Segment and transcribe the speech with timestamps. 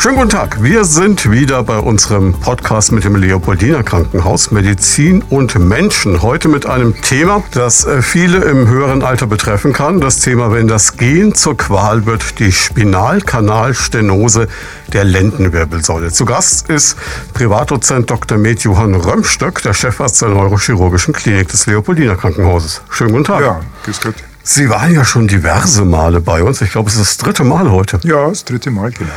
[0.00, 0.62] Schönen guten Tag.
[0.62, 6.22] Wir sind wieder bei unserem Podcast mit dem Leopoldiner Krankenhaus Medizin und Menschen.
[6.22, 10.00] Heute mit einem Thema, das äh, viele im höheren Alter betreffen kann.
[10.00, 14.46] Das Thema, wenn das Gen zur Qual wird, die Spinalkanalstenose
[14.92, 16.12] der Lendenwirbelsäule.
[16.12, 16.96] Zu Gast ist
[17.34, 18.38] Privatdozent Dr.
[18.38, 22.82] Med Johann Römstöck, der Chefarzt der Neurochirurgischen Klinik des Leopoldiner Krankenhauses.
[22.88, 23.40] Schönen guten Tag.
[23.40, 24.14] Ja, grüß Gott.
[24.44, 26.60] Sie waren ja schon diverse Male bei uns.
[26.60, 27.98] Ich glaube, es ist das dritte Mal heute.
[28.04, 29.10] Ja, das dritte Mal, genau.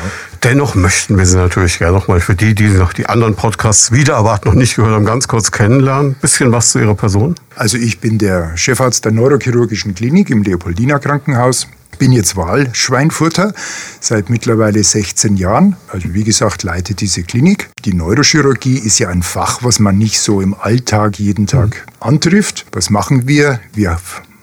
[0.43, 4.15] Dennoch möchten wir Sie natürlich gerne nochmal für die, die noch die anderen Podcasts wieder
[4.15, 6.15] erwarten, noch nicht gehört haben, ganz kurz kennenlernen.
[6.15, 7.35] Bisschen was zu Ihrer Person.
[7.55, 11.67] Also ich bin der Chefarzt der Neurochirurgischen Klinik im Leopoldiner Krankenhaus.
[11.99, 13.53] Bin jetzt Wahlschweinfurter
[13.99, 15.75] seit mittlerweile 16 Jahren.
[15.89, 17.69] Also wie gesagt, leite diese Klinik.
[17.85, 22.07] Die Neurochirurgie ist ja ein Fach, was man nicht so im Alltag jeden Tag mhm.
[22.07, 22.65] antrifft.
[22.71, 23.59] Was machen wir?
[23.73, 23.91] Wir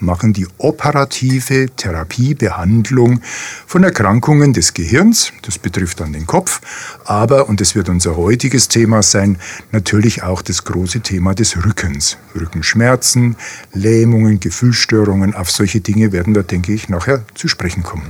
[0.01, 3.21] machen die operative Therapie, Behandlung
[3.67, 5.33] von Erkrankungen des Gehirns.
[5.43, 6.61] Das betrifft dann den Kopf.
[7.05, 9.39] Aber, und das wird unser heutiges Thema sein,
[9.73, 12.17] natürlich auch das große Thema des Rückens.
[12.39, 13.37] Rückenschmerzen,
[13.73, 18.07] Lähmungen, Gefühlsstörungen, auf solche Dinge werden wir, denke ich, nachher zu sprechen kommen.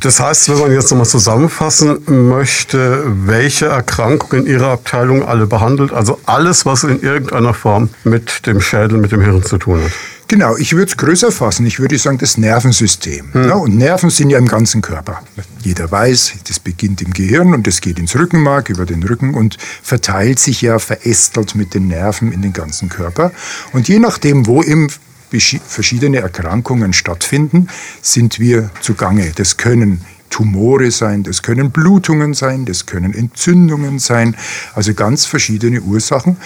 [0.00, 6.18] Das heißt, wenn man jetzt nochmal zusammenfassen möchte, welche Erkrankungen Ihrer Abteilung alle behandelt, also
[6.26, 9.92] alles, was in irgendeiner Form mit dem Schädel, mit dem Hirn zu tun hat.
[10.32, 11.66] Genau, ich würde es größer fassen.
[11.66, 13.34] Ich würde sagen, das Nervensystem.
[13.34, 13.48] Hm.
[13.50, 15.22] Ja, und Nerven sind ja im ganzen Körper.
[15.62, 19.58] Jeder weiß, das beginnt im Gehirn und das geht ins Rückenmark, über den Rücken und
[19.60, 23.30] verteilt sich ja verästelt mit den Nerven in den ganzen Körper.
[23.74, 24.88] Und je nachdem, wo eben
[25.68, 27.68] verschiedene Erkrankungen stattfinden,
[28.00, 29.32] sind wir zugange.
[29.34, 34.34] Das können Tumore sein, das können Blutungen sein, das können Entzündungen sein,
[34.74, 36.38] also ganz verschiedene Ursachen.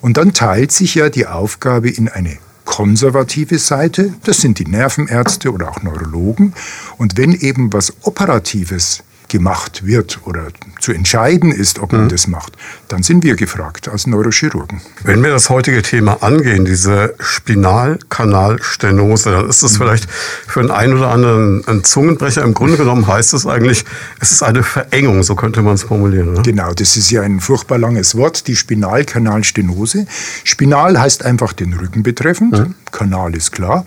[0.00, 5.52] Und dann teilt sich ja die Aufgabe in eine konservative Seite, das sind die Nervenärzte
[5.52, 6.54] oder auch Neurologen.
[6.98, 10.48] Und wenn eben was Operatives gemacht wird oder
[10.80, 12.08] zu entscheiden ist, ob man mhm.
[12.08, 12.54] das macht,
[12.88, 14.80] dann sind wir gefragt als Neurochirurgen.
[15.02, 19.78] Wenn wir das heutige Thema angehen, diese Spinalkanalstenose, dann ist das mhm.
[19.78, 22.42] vielleicht für den einen oder anderen ein Zungenbrecher.
[22.42, 23.84] Im Grunde genommen heißt es eigentlich,
[24.20, 26.34] es ist eine Verengung, so könnte man es formulieren.
[26.34, 26.42] Ne?
[26.42, 30.06] Genau, das ist ja ein furchtbar langes Wort, die Spinalkanalstenose.
[30.44, 32.74] Spinal heißt einfach den Rücken betreffend, mhm.
[32.90, 33.86] Kanal ist klar,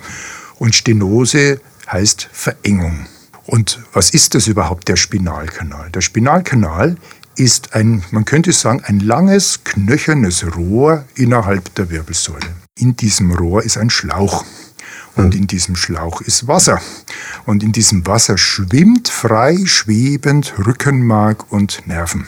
[0.60, 1.60] und Stenose
[1.92, 3.08] heißt Verengung.
[3.48, 5.90] Und was ist das überhaupt, der Spinalkanal?
[5.92, 6.98] Der Spinalkanal
[7.38, 12.46] ist ein, man könnte sagen, ein langes, knöchernes Rohr innerhalb der Wirbelsäule.
[12.78, 14.44] In diesem Rohr ist ein Schlauch.
[15.16, 16.80] Und in diesem Schlauch ist Wasser.
[17.46, 22.28] Und in diesem Wasser schwimmt frei schwebend Rückenmark und Nerven.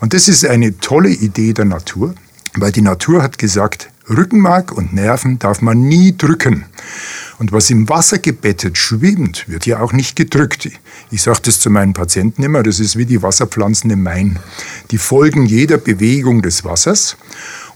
[0.00, 2.14] Und das ist eine tolle Idee der Natur,
[2.54, 6.64] weil die Natur hat gesagt, Rückenmark und Nerven darf man nie drücken.
[7.38, 10.68] Und was im Wasser gebettet schwimmt, wird ja auch nicht gedrückt.
[11.10, 14.38] Ich sage das zu meinen Patienten immer, das ist wie die Wasserpflanzen im Main.
[14.90, 17.16] Die folgen jeder Bewegung des Wassers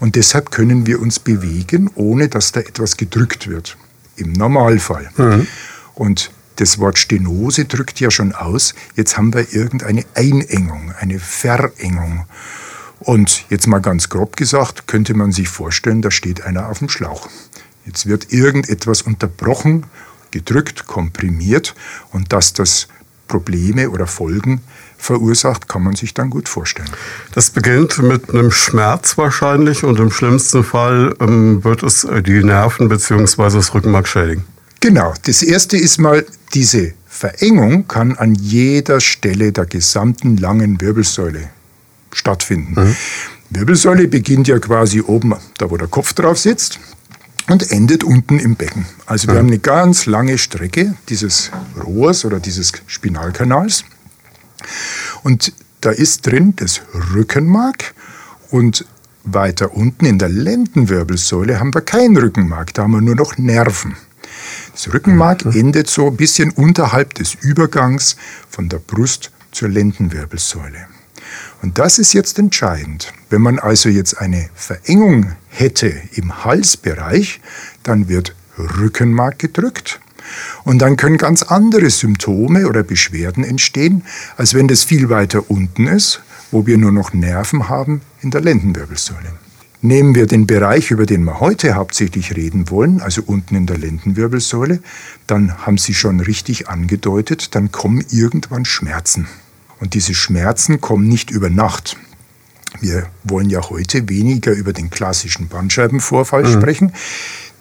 [0.01, 3.77] und deshalb können wir uns bewegen, ohne dass da etwas gedrückt wird.
[4.17, 5.11] Im Normalfall.
[5.17, 5.47] Mhm.
[5.95, 12.27] Und das Wort Stenose drückt ja schon aus, jetzt haben wir irgendeine Einengung, eine Verengung.
[13.05, 16.89] Und jetzt mal ganz grob gesagt, könnte man sich vorstellen, da steht einer auf dem
[16.89, 17.29] Schlauch.
[17.85, 19.87] Jetzt wird irgendetwas unterbrochen,
[20.31, 21.75] gedrückt, komprimiert
[22.13, 22.87] und dass das
[23.27, 24.61] Probleme oder Folgen
[24.99, 26.91] verursacht, kann man sich dann gut vorstellen.
[27.35, 32.45] Das beginnt mit einem Schmerz wahrscheinlich und im schlimmsten Fall ähm, wird es äh, die
[32.45, 33.57] Nerven bzw.
[33.57, 34.45] das Rückenmark schädigen.
[34.79, 36.25] Genau, das erste ist mal,
[36.55, 41.51] diese Verengung kann an jeder Stelle der gesamten langen Wirbelsäule
[42.13, 42.75] stattfinden.
[42.75, 42.97] Mhm.
[43.51, 46.79] Wirbelsäule beginnt ja quasi oben, da wo der Kopf drauf sitzt
[47.49, 48.87] und endet unten im Becken.
[49.07, 49.41] Also wir ja.
[49.41, 51.51] haben eine ganz lange Strecke dieses
[51.83, 53.85] Rohrs oder dieses Spinalkanals.
[55.23, 56.81] Und da ist drin das
[57.15, 57.95] Rückenmark
[58.51, 58.87] und
[59.25, 63.97] weiter unten in der Lendenwirbelsäule haben wir kein Rückenmark, da haben wir nur noch Nerven.
[64.73, 65.53] Das Rückenmark mhm.
[65.53, 68.17] endet so ein bisschen unterhalb des Übergangs
[68.49, 70.87] von der Brust zur Lendenwirbelsäule.
[71.63, 73.13] Und das ist jetzt entscheidend.
[73.31, 77.41] Wenn man also jetzt eine Verengung hätte im Halsbereich,
[77.83, 80.01] dann wird Rückenmark gedrückt.
[80.65, 84.05] Und dann können ganz andere Symptome oder Beschwerden entstehen,
[84.37, 88.41] als wenn das viel weiter unten ist, wo wir nur noch Nerven haben in der
[88.41, 89.33] Lendenwirbelsäule.
[89.85, 93.79] Nehmen wir den Bereich, über den wir heute hauptsächlich reden wollen, also unten in der
[93.79, 94.81] Lendenwirbelsäule,
[95.27, 99.27] dann haben Sie schon richtig angedeutet, dann kommen irgendwann Schmerzen.
[99.83, 101.97] Und diese Schmerzen kommen nicht über Nacht.
[102.81, 106.53] Wir wollen ja heute weniger über den klassischen Bandscheibenvorfall mhm.
[106.53, 106.93] sprechen,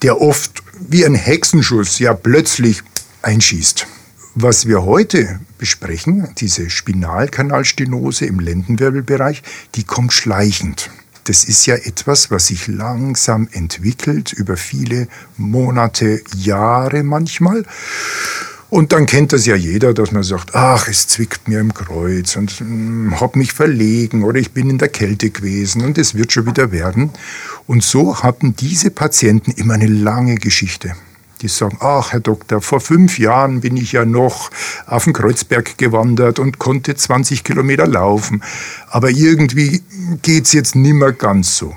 [0.03, 2.83] der oft wie ein Hexenschuss ja plötzlich
[3.23, 3.87] einschießt.
[4.35, 9.41] Was wir heute besprechen, diese Spinalkanalstenose im Lendenwirbelbereich,
[9.73, 10.91] die kommt schleichend.
[11.23, 15.07] Das ist ja etwas, was sich langsam entwickelt über viele
[15.37, 17.65] Monate, Jahre manchmal.
[18.71, 22.37] Und dann kennt das ja jeder, dass man sagt, ach, es zwickt mir im Kreuz
[22.37, 26.31] und hm, hab mich verlegen oder ich bin in der Kälte gewesen und es wird
[26.31, 27.09] schon wieder werden.
[27.67, 30.95] Und so hatten diese Patienten immer eine lange Geschichte
[31.41, 34.51] die sagen, ach Herr Doktor, vor fünf Jahren bin ich ja noch
[34.85, 38.43] auf den Kreuzberg gewandert und konnte 20 Kilometer laufen,
[38.91, 39.81] aber irgendwie
[40.21, 41.75] geht es jetzt nimmer ganz so.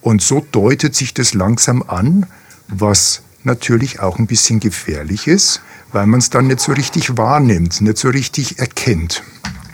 [0.00, 2.26] Und so deutet sich das langsam an,
[2.66, 5.60] was natürlich auch ein bisschen gefährlich ist,
[5.92, 9.22] weil man es dann nicht so richtig wahrnimmt, nicht so richtig erkennt.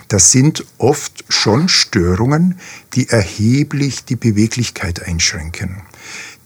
[0.07, 2.59] Das sind oft schon Störungen,
[2.93, 5.83] die erheblich die Beweglichkeit einschränken.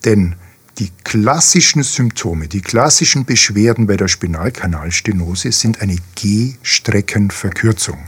[0.04, 0.36] Denn
[0.80, 8.00] die klassischen Symptome, die klassischen Beschwerden bei der Spinalkanalstenose sind eine Gehstreckenverkürzung.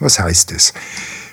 [0.00, 0.72] Was heißt es?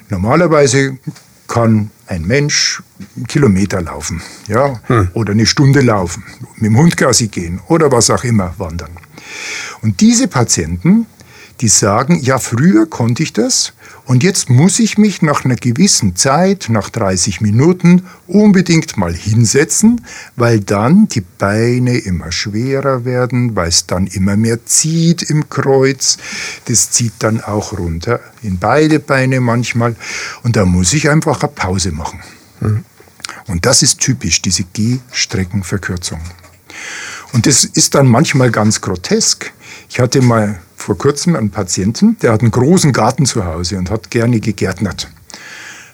[0.09, 0.99] Normalerweise
[1.47, 2.81] kann ein Mensch
[3.15, 5.09] einen Kilometer laufen, ja, hm.
[5.13, 6.23] oder eine Stunde laufen,
[6.55, 8.91] mit dem Hund Gassi gehen oder was auch immer wandern.
[9.81, 11.07] Und diese Patienten
[11.63, 13.71] die sagen, ja, früher konnte ich das
[14.03, 20.05] und jetzt muss ich mich nach einer gewissen Zeit, nach 30 Minuten, unbedingt mal hinsetzen,
[20.35, 26.17] weil dann die Beine immer schwerer werden, weil es dann immer mehr zieht im Kreuz.
[26.65, 29.95] Das zieht dann auch runter in beide Beine manchmal
[30.43, 32.19] und da muss ich einfach eine Pause machen.
[32.59, 32.83] Mhm.
[33.47, 36.19] Und das ist typisch, diese Gehstreckenverkürzung.
[37.31, 39.53] Und das ist dann manchmal ganz grotesk.
[39.87, 43.89] Ich hatte mal vor kurzem einen Patienten, der hat einen großen Garten zu Hause und
[43.89, 45.09] hat gerne gegärtnert.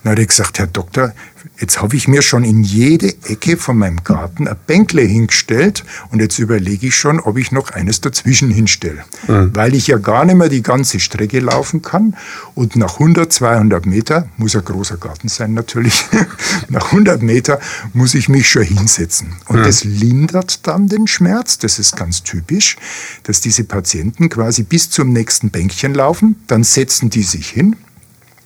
[0.04, 1.14] Dann hat er gesagt, Herr Doktor,
[1.60, 6.20] jetzt habe ich mir schon in jede Ecke von meinem Garten ein Bänkle hingestellt und
[6.20, 9.04] jetzt überlege ich schon, ob ich noch eines dazwischen hinstelle.
[9.28, 9.56] Mhm.
[9.56, 12.16] Weil ich ja gar nicht mehr die ganze Strecke laufen kann
[12.56, 16.06] und nach 100, 200 Meter, muss ein großer Garten sein natürlich,
[16.70, 17.60] nach 100 Meter
[17.94, 19.36] muss ich mich schon hinsetzen.
[19.48, 19.64] Und mhm.
[19.64, 22.78] das lindert dann den Schmerz, das ist ganz typisch,
[23.24, 27.76] dass diese Patienten quasi bis zum nächsten Bänkchen laufen, dann setzen die sich hin,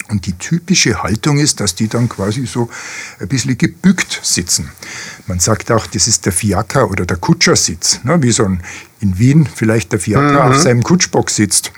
[0.09, 2.69] und die typische Haltung ist, dass die dann quasi so
[3.19, 4.69] ein bisschen gebückt sitzen.
[5.27, 8.21] Man sagt auch, das ist der Fiaker oder der Kutschersitz, ne?
[8.21, 8.61] wie so ein
[9.00, 10.51] in Wien vielleicht der Fiaker mhm.
[10.51, 11.71] auf seinem Kutschbock sitzt.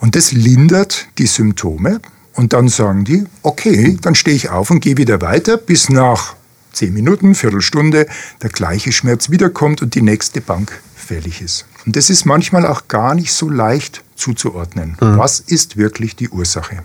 [0.00, 2.00] Und das lindert die Symptome.
[2.34, 6.34] Und dann sagen die, okay, dann stehe ich auf und gehe wieder weiter, bis nach
[6.72, 8.06] zehn Minuten, Viertelstunde
[8.40, 11.66] der gleiche Schmerz wiederkommt und die nächste Bank fällig ist.
[11.84, 14.96] Und das ist manchmal auch gar nicht so leicht zuzuordnen.
[15.00, 15.18] Mhm.
[15.18, 16.82] Was ist wirklich die Ursache?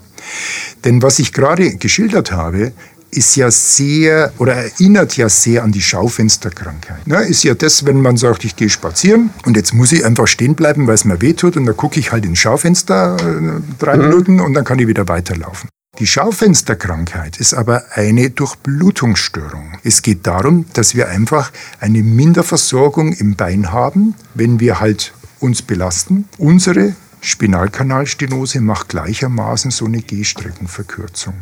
[0.84, 2.74] Denn was ich gerade geschildert habe,
[3.12, 7.08] ist ja sehr oder erinnert ja sehr an die Schaufensterkrankheit.
[7.08, 10.28] Ne, ist ja das, wenn man sagt, ich gehe spazieren und jetzt muss ich einfach
[10.28, 13.96] stehen bleiben, weil es mir wehtut und dann gucke ich halt ins Schaufenster äh, drei
[13.96, 14.04] mhm.
[14.04, 15.70] Minuten und dann kann ich wieder weiterlaufen.
[16.00, 19.78] Die Schaufensterkrankheit ist aber eine Durchblutungsstörung.
[19.86, 25.62] Es geht darum, dass wir einfach eine Minderversorgung im Bein haben, wenn wir halt uns
[25.62, 26.28] belasten.
[26.38, 26.96] Unsere
[27.26, 31.34] Spinalkanalstenose macht gleichermaßen so eine Gehstreckenverkürzung.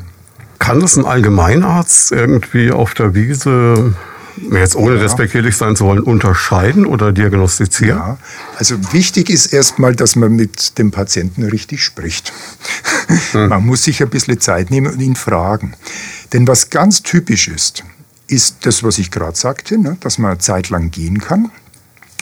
[0.59, 3.93] Kann das ein Allgemeinarzt irgendwie auf der Wiese
[4.51, 5.01] jetzt ohne ja.
[5.01, 7.97] respektierlich sein zu wollen, unterscheiden oder diagnostizieren?
[7.97, 8.17] Ja,
[8.57, 12.31] also wichtig ist erstmal, dass man mit dem Patienten richtig spricht.
[13.33, 13.49] Hm.
[13.49, 15.73] Man muss sich ein bisschen Zeit nehmen und ihn fragen.
[16.31, 17.83] Denn was ganz typisch ist,
[18.27, 21.51] ist das, was ich gerade sagte, ne, dass man eine Zeit lang gehen kann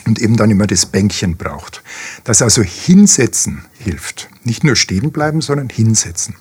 [0.06, 1.82] und eben dann immer das Bänkchen braucht.
[2.24, 4.28] Das also hinsetzen hilft.
[4.44, 6.36] Nicht nur stehen bleiben, sondern hinsetzen.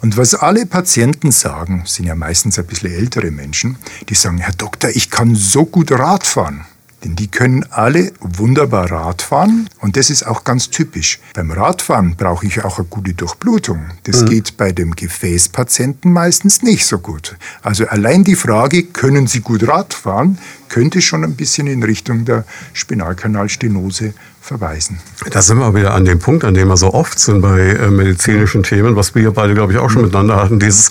[0.00, 4.52] Und was alle Patienten sagen, sind ja meistens ein bisschen ältere Menschen, die sagen, Herr
[4.52, 6.66] Doktor, ich kann so gut Rad fahren.
[7.04, 11.18] Denn die können alle wunderbar Radfahren und das ist auch ganz typisch.
[11.34, 13.86] Beim Radfahren brauche ich auch eine gute Durchblutung.
[14.04, 14.28] Das mhm.
[14.28, 17.36] geht bei dem Gefäßpatienten meistens nicht so gut.
[17.62, 22.44] Also allein die Frage, können Sie gut Radfahren, könnte schon ein bisschen in Richtung der
[22.72, 24.98] Spinalkanalstenose verweisen.
[25.30, 27.90] Da sind wir wieder an dem Punkt, an dem wir so oft sind bei äh,
[27.90, 30.08] medizinischen Themen, was wir beide, glaube ich, auch schon mhm.
[30.08, 30.90] miteinander hatten, dieses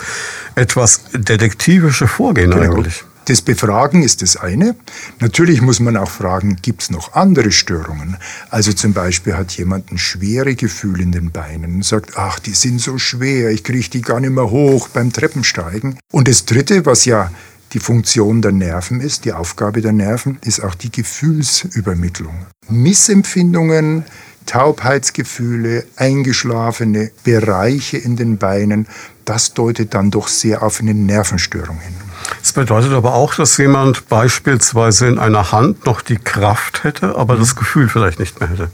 [0.55, 2.63] etwas detektivische Vorgehen genau.
[2.63, 3.03] eigentlich.
[3.31, 4.75] Das Befragen ist das eine.
[5.21, 8.17] Natürlich muss man auch fragen, gibt es noch andere Störungen?
[8.49, 12.53] Also zum Beispiel hat jemand ein schwere Gefühl in den Beinen und sagt, ach, die
[12.53, 15.97] sind so schwer, ich kriege die gar nicht mehr hoch beim Treppensteigen.
[16.11, 17.31] Und das Dritte, was ja
[17.71, 22.47] die Funktion der Nerven ist, die Aufgabe der Nerven, ist auch die Gefühlsübermittlung.
[22.67, 24.03] Missempfindungen,
[24.45, 28.87] Taubheitsgefühle, eingeschlafene Bereiche in den Beinen,
[29.23, 32.10] das deutet dann doch sehr auf eine Nervenstörung hin.
[32.41, 37.35] Das bedeutet aber auch, dass jemand beispielsweise in einer Hand noch die Kraft hätte, aber
[37.35, 38.71] das Gefühl vielleicht nicht mehr hätte.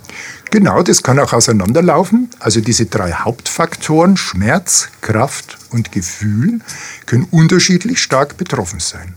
[0.51, 2.29] Genau, das kann auch auseinanderlaufen.
[2.39, 6.61] Also diese drei Hauptfaktoren, Schmerz, Kraft und Gefühl,
[7.05, 9.15] können unterschiedlich stark betroffen sein.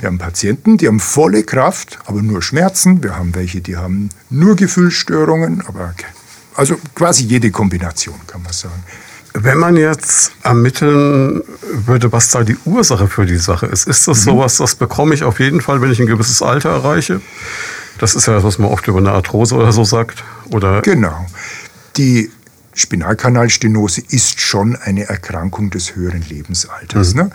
[0.00, 3.02] Wir haben Patienten, die haben volle Kraft, aber nur Schmerzen.
[3.02, 5.94] Wir haben welche, die haben nur Gefühlsstörungen, aber
[6.54, 8.82] also quasi jede Kombination, kann man sagen.
[9.38, 14.20] Wenn man jetzt ermitteln würde, was da die Ursache für die Sache ist, ist das
[14.20, 14.30] mhm.
[14.30, 17.20] sowas, das bekomme ich auf jeden Fall, wenn ich ein gewisses Alter erreiche?
[17.98, 20.24] Das ist ja das, was man oft über eine Arthrose oder so sagt.
[20.50, 21.26] Oder genau.
[21.98, 22.30] Die
[22.72, 27.14] Spinalkanalstenose ist schon eine Erkrankung des höheren Lebensalters.
[27.14, 27.20] Mhm.
[27.20, 27.30] Ne?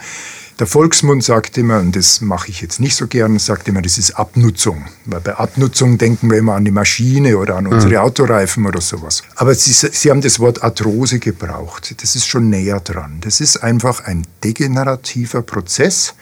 [0.60, 3.98] Der Volksmund sagt immer, und das mache ich jetzt nicht so gern, sagt immer, das
[3.98, 4.86] ist Abnutzung.
[5.06, 8.00] Weil bei Abnutzung denken wir immer an die Maschine oder an unsere mhm.
[8.00, 9.24] Autoreifen oder sowas.
[9.36, 11.96] Aber Sie, Sie haben das Wort Arthrose gebraucht.
[12.02, 13.18] Das ist schon näher dran.
[13.22, 16.14] Das ist einfach ein degenerativer Prozess,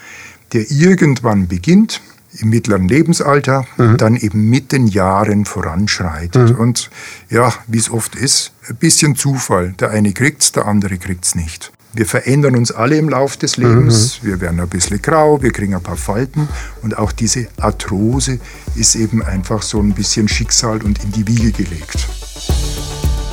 [0.54, 2.02] der irgendwann beginnt
[2.38, 3.98] im mittleren Lebensalter mhm.
[3.98, 6.52] dann eben mit den Jahren voranschreitet.
[6.52, 6.56] Mhm.
[6.56, 6.90] Und
[7.30, 9.74] ja, wie es oft ist, ein bisschen Zufall.
[9.80, 11.72] Der eine kriegt's, der andere kriegt's nicht.
[11.93, 14.19] Wir verändern uns alle im Lauf des Lebens.
[14.22, 14.27] Mhm.
[14.27, 16.48] Wir werden ein bisschen grau, wir kriegen ein paar Falten.
[16.84, 18.39] Und auch diese Arthrose
[18.75, 22.08] ist eben einfach so ein bisschen Schicksal und in die Wiege gelegt.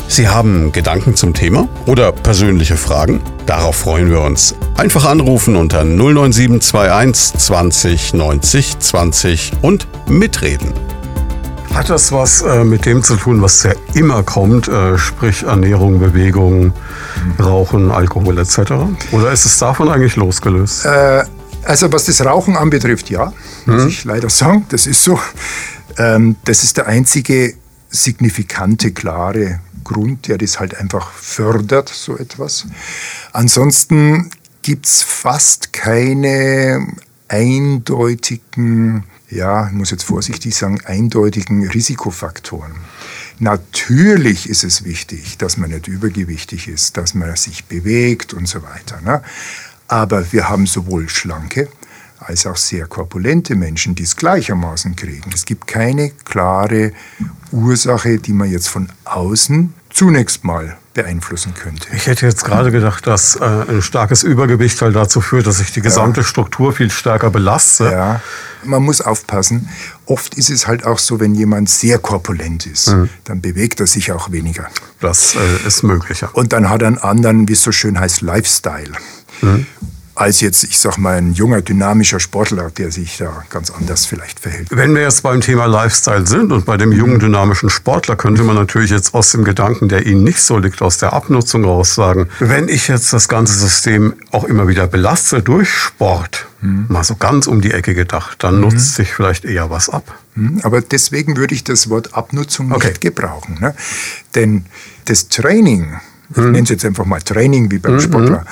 [0.09, 3.21] Sie haben Gedanken zum Thema oder persönliche Fragen?
[3.45, 4.55] Darauf freuen wir uns.
[4.77, 10.73] Einfach anrufen unter 09721 20 90 20 und mitreden.
[11.77, 16.01] Hat das was äh, mit dem zu tun, was ja immer kommt, äh, sprich Ernährung,
[16.01, 16.73] Bewegung,
[17.39, 18.73] Rauchen, Alkohol etc.?
[19.13, 20.87] Oder ist es davon eigentlich losgelöst?
[20.87, 21.25] Äh,
[21.65, 23.31] also was das Rauchen anbetrifft, ja,
[23.67, 23.89] muss hm?
[23.89, 25.21] ich leider sagen, das ist so.
[25.99, 27.53] Ähm, das ist der einzige
[27.91, 32.65] signifikante, klare Grund, der das halt einfach fördert, so etwas.
[33.35, 34.31] Ansonsten
[34.63, 36.87] gibt es fast keine
[37.29, 42.73] eindeutigen, ja, ich muss jetzt vorsichtig sagen, eindeutigen Risikofaktoren.
[43.39, 48.63] Natürlich ist es wichtig, dass man nicht übergewichtig ist, dass man sich bewegt und so
[48.63, 49.01] weiter.
[49.03, 49.23] Ne?
[49.89, 51.69] Aber wir haben sowohl schlanke
[52.19, 55.31] als auch sehr korpulente Menschen, die es gleichermaßen kriegen.
[55.35, 56.93] Es gibt keine klare
[57.53, 61.87] Ursache, die man jetzt von außen zunächst mal beeinflussen könnte.
[61.95, 65.71] Ich hätte jetzt gerade gedacht, dass äh, ein starkes Übergewicht halt dazu führt, dass sich
[65.71, 66.27] die gesamte ja.
[66.27, 67.93] Struktur viel stärker belastet.
[67.93, 68.21] Ja,
[68.65, 69.69] man muss aufpassen.
[70.07, 73.11] Oft ist es halt auch so, wenn jemand sehr korpulent ist, mhm.
[73.25, 74.67] dann bewegt er sich auch weniger.
[75.01, 76.31] Das äh, ist möglicher.
[76.33, 78.93] Und dann hat er einen anderen, wie es so schön heißt, Lifestyle.
[79.43, 79.67] Mhm
[80.17, 84.41] als jetzt, ich sag mal, ein junger, dynamischer Sportler, der sich da ganz anders vielleicht
[84.41, 84.69] verhält.
[84.71, 88.57] Wenn wir jetzt beim Thema Lifestyle sind und bei dem jungen, dynamischen Sportler, könnte man
[88.57, 92.29] natürlich jetzt aus dem Gedanken, der Ihnen nicht so liegt, aus der Abnutzung raus sagen,
[92.41, 96.87] wenn ich jetzt das ganze System auch immer wieder belaste durch Sport, mhm.
[96.89, 98.63] mal so ganz um die Ecke gedacht, dann mhm.
[98.63, 100.19] nutzt sich vielleicht eher was ab.
[100.35, 100.61] Mhm.
[100.63, 102.89] Aber deswegen würde ich das Wort Abnutzung okay.
[102.89, 103.59] nicht gebrauchen.
[103.61, 103.75] Ne?
[104.35, 104.65] Denn
[105.05, 105.97] das Training,
[106.31, 106.53] ich mhm.
[106.53, 108.01] nenne es jetzt einfach mal Training wie beim mhm.
[108.01, 108.47] Sportler,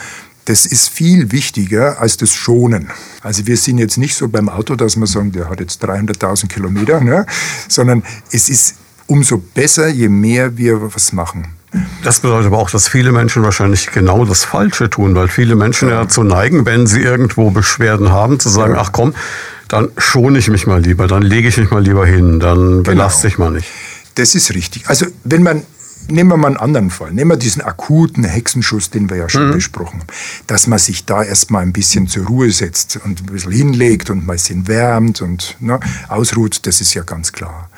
[0.47, 2.91] das ist viel wichtiger als das Schonen.
[3.23, 6.49] Also wir sind jetzt nicht so beim Auto, dass wir sagen, der hat jetzt 300.000
[6.49, 7.27] Kilometer, ne?
[7.69, 8.75] sondern es ist
[9.07, 11.49] umso besser, je mehr wir was machen.
[12.05, 15.89] Das bedeutet aber auch, dass viele Menschen wahrscheinlich genau das Falsche tun, weil viele Menschen
[15.89, 19.15] ja dazu neigen, wenn sie irgendwo Beschwerden haben, zu sagen, ach komm,
[19.69, 23.23] dann schone ich mich mal lieber, dann lege ich mich mal lieber hin, dann belaste
[23.23, 23.33] genau.
[23.33, 23.69] ich mal nicht.
[24.15, 24.89] Das ist richtig.
[24.89, 25.63] Also wenn man
[26.08, 27.12] nehmen wir mal einen anderen Fall.
[27.12, 29.52] Nehmen wir diesen akuten Hexenschuss, den wir ja schon mhm.
[29.52, 30.08] besprochen haben.
[30.46, 34.25] Dass man sich da erstmal ein bisschen zur Ruhe setzt und ein bisschen hinlegt und
[34.25, 37.68] ein bisschen wärmt und ne, ausruht, das ist ja ganz klar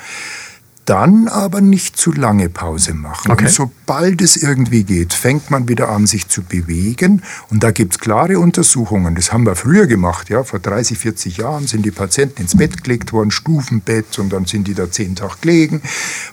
[0.86, 3.30] dann aber nicht zu lange Pause machen.
[3.30, 3.44] Okay.
[3.44, 7.22] Und sobald es irgendwie geht, fängt man wieder an, sich zu bewegen.
[7.50, 9.16] Und da gibt es klare Untersuchungen.
[9.16, 10.30] Das haben wir früher gemacht.
[10.30, 10.44] Ja?
[10.44, 14.68] Vor 30, 40 Jahren sind die Patienten ins Bett gelegt worden, Stufenbett, und dann sind
[14.68, 15.82] die da zehn Tage gelegen.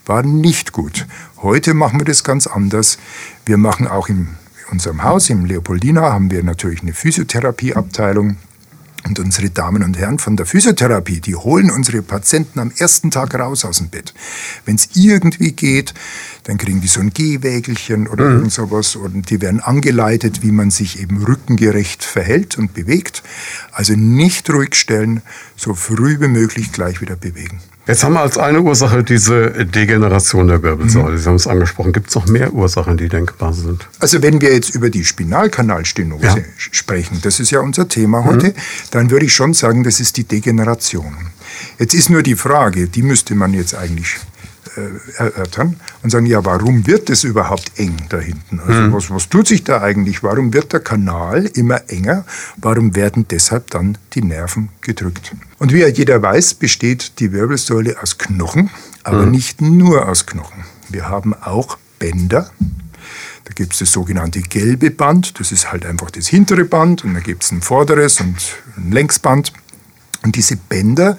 [0.06, 1.08] War nicht gut.
[1.42, 3.00] Heute machen wir das ganz anders.
[3.46, 4.30] Wir machen auch in
[4.72, 8.38] unserem Haus, im Leopoldina, haben wir natürlich eine Physiotherapieabteilung.
[9.06, 13.36] Und unsere Damen und Herren von der Physiotherapie, die holen unsere Patienten am ersten Tag
[13.36, 14.14] raus aus dem Bett.
[14.66, 15.94] Wenn es irgendwie geht,
[16.46, 18.36] dann kriegen die so ein Gehwägelchen oder mhm.
[18.38, 23.24] irgend sowas und die werden angeleitet, wie man sich eben rückengerecht verhält und bewegt.
[23.72, 25.22] Also nicht ruhig stellen,
[25.58, 27.60] so früh wie möglich gleich wieder bewegen.
[27.86, 31.14] Jetzt haben wir als eine Ursache diese Degeneration der Wirbelsäule.
[31.14, 31.18] Mhm.
[31.18, 31.92] Sie haben es angesprochen.
[31.92, 33.90] Gibt es noch mehr Ursachen, die denkbar sind?
[34.00, 36.38] Also wenn wir jetzt über die Spinalkanalstenose ja.
[36.58, 38.54] sprechen, das ist ja unser Thema heute, mhm.
[38.92, 41.14] dann würde ich schon sagen, das ist die Degeneration.
[41.78, 44.16] Jetzt ist nur die Frage, die müsste man jetzt eigentlich
[45.18, 48.60] erörtern und sagen, ja, warum wird es überhaupt eng da hinten?
[48.60, 48.94] Also mhm.
[48.94, 50.24] was, was tut sich da eigentlich?
[50.24, 52.26] Warum wird der Kanal immer enger?
[52.58, 55.36] Warum werden deshalb dann die Nerven gedrückt?
[55.60, 58.70] Und wie ja jeder weiß, besteht die Wirbelsäule aus Knochen,
[59.04, 59.32] aber mhm.
[59.32, 60.64] nicht nur aus Knochen.
[60.90, 62.50] Wir haben auch Bänder,
[63.46, 67.14] da gibt es das sogenannte gelbe Band, das ist halt einfach das hintere Band und
[67.14, 68.38] da gibt es ein vorderes und
[68.78, 69.54] ein Längsband.
[70.24, 71.18] Und diese Bänder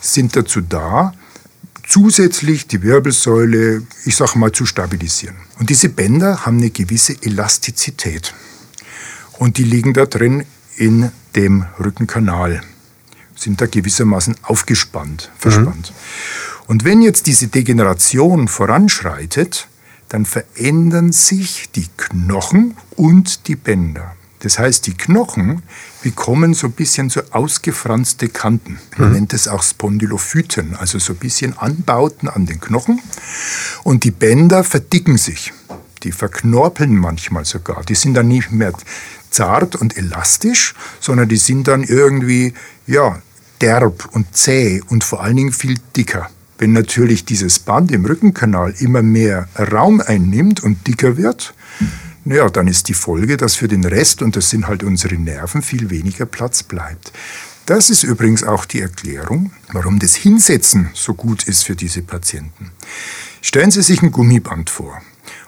[0.00, 1.12] sind dazu da,
[1.90, 5.36] zusätzlich die Wirbelsäule, ich sage mal, zu stabilisieren.
[5.58, 8.32] Und diese Bänder haben eine gewisse Elastizität.
[9.38, 10.44] Und die liegen da drin
[10.76, 12.62] in dem Rückenkanal,
[13.34, 15.90] sind da gewissermaßen aufgespannt, verspannt.
[15.90, 16.64] Mhm.
[16.68, 19.66] Und wenn jetzt diese Degeneration voranschreitet,
[20.08, 24.14] dann verändern sich die Knochen und die Bänder.
[24.40, 25.62] Das heißt, die Knochen
[26.02, 28.78] bekommen so ein bisschen so ausgefranste Kanten.
[28.96, 29.14] Man mhm.
[29.14, 33.00] nennt es auch Spondylophyten, also so ein bisschen Anbauten an den Knochen.
[33.84, 35.52] Und die Bänder verdicken sich.
[36.02, 37.84] Die verknorpeln manchmal sogar.
[37.84, 38.72] Die sind dann nicht mehr
[39.28, 42.54] zart und elastisch, sondern die sind dann irgendwie,
[42.86, 43.20] ja,
[43.60, 46.30] derb und zäh und vor allen Dingen viel dicker.
[46.56, 51.54] Wenn natürlich dieses Band im Rückenkanal immer mehr Raum einnimmt und dicker wird,
[52.24, 55.62] naja, dann ist die Folge, dass für den Rest, und das sind halt unsere Nerven,
[55.62, 57.12] viel weniger Platz bleibt.
[57.66, 62.72] Das ist übrigens auch die Erklärung, warum das Hinsetzen so gut ist für diese Patienten.
[63.42, 65.00] Stellen Sie sich ein Gummiband vor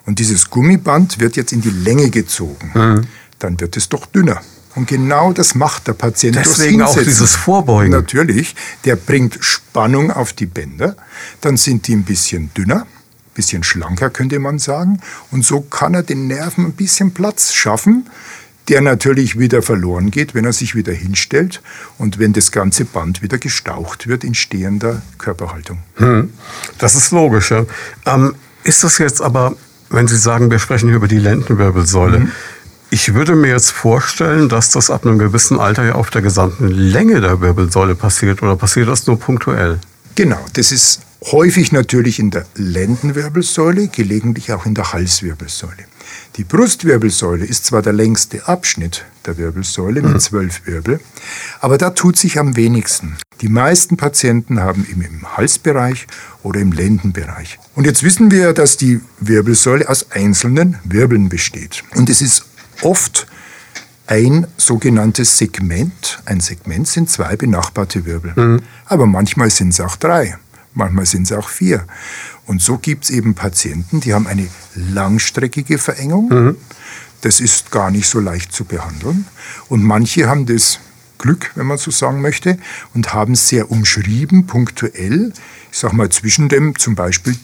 [0.07, 2.71] und dieses Gummiband wird jetzt in die Länge gezogen.
[2.75, 3.07] Mhm.
[3.39, 4.41] Dann wird es doch dünner.
[4.75, 6.37] Und genau das macht der Patient.
[6.37, 7.91] Deswegen auch dieses Vorbeugen.
[7.91, 8.55] Natürlich.
[8.85, 10.97] Der bringt Spannung auf die Bänder.
[11.41, 12.87] Dann sind die ein bisschen dünner,
[13.35, 15.01] bisschen schlanker, könnte man sagen.
[15.31, 18.07] Und so kann er den Nerven ein bisschen Platz schaffen,
[18.69, 21.63] der natürlich wieder verloren geht, wenn er sich wieder hinstellt
[21.99, 25.79] und wenn das ganze Band wieder gestaucht wird in stehender Körperhaltung.
[25.97, 26.33] Hm.
[26.79, 27.51] Das ist logisch.
[27.51, 27.65] Ja.
[28.07, 28.35] Ähm,
[28.65, 29.57] ist das jetzt aber,
[29.91, 32.33] wenn Sie sagen, wir sprechen hier über die Lendenwirbelsäule, mhm.
[32.95, 36.69] Ich würde mir jetzt vorstellen, dass das ab einem gewissen Alter ja auf der gesamten
[36.69, 39.79] Länge der Wirbelsäule passiert oder passiert das nur punktuell?
[40.15, 45.85] Genau, das ist häufig natürlich in der Lendenwirbelsäule, gelegentlich auch in der Halswirbelsäule.
[46.37, 50.21] Die Brustwirbelsäule ist zwar der längste Abschnitt der Wirbelsäule mit mhm.
[50.21, 51.01] zwölf Wirbel,
[51.61, 53.17] aber da tut sich am wenigsten.
[53.41, 56.07] Die meisten Patienten haben ihn im Halsbereich
[56.43, 57.59] oder im Lendenbereich.
[57.75, 61.83] Und jetzt wissen wir, dass die Wirbelsäule aus einzelnen Wirbeln besteht.
[61.95, 62.45] Und es ist
[62.83, 63.27] oft
[64.07, 66.21] ein sogenanntes Segment.
[66.25, 68.33] Ein Segment sind zwei benachbarte Wirbel.
[68.37, 68.61] Mhm.
[68.87, 70.37] Aber manchmal sind es auch drei,
[70.75, 71.87] manchmal sind es auch vier.
[72.47, 76.29] Und so gibt es eben Patienten, die haben eine langstreckige Verengung.
[76.29, 76.57] Mhm.
[77.21, 79.27] Das ist gar nicht so leicht zu behandeln.
[79.69, 80.81] Und manche haben das
[81.19, 82.59] Glück, wenn man so sagen möchte,
[82.95, 85.33] und haben sehr umschrieben, punktuell,
[85.71, 87.37] ich sage mal zwischen dem zum Beispiel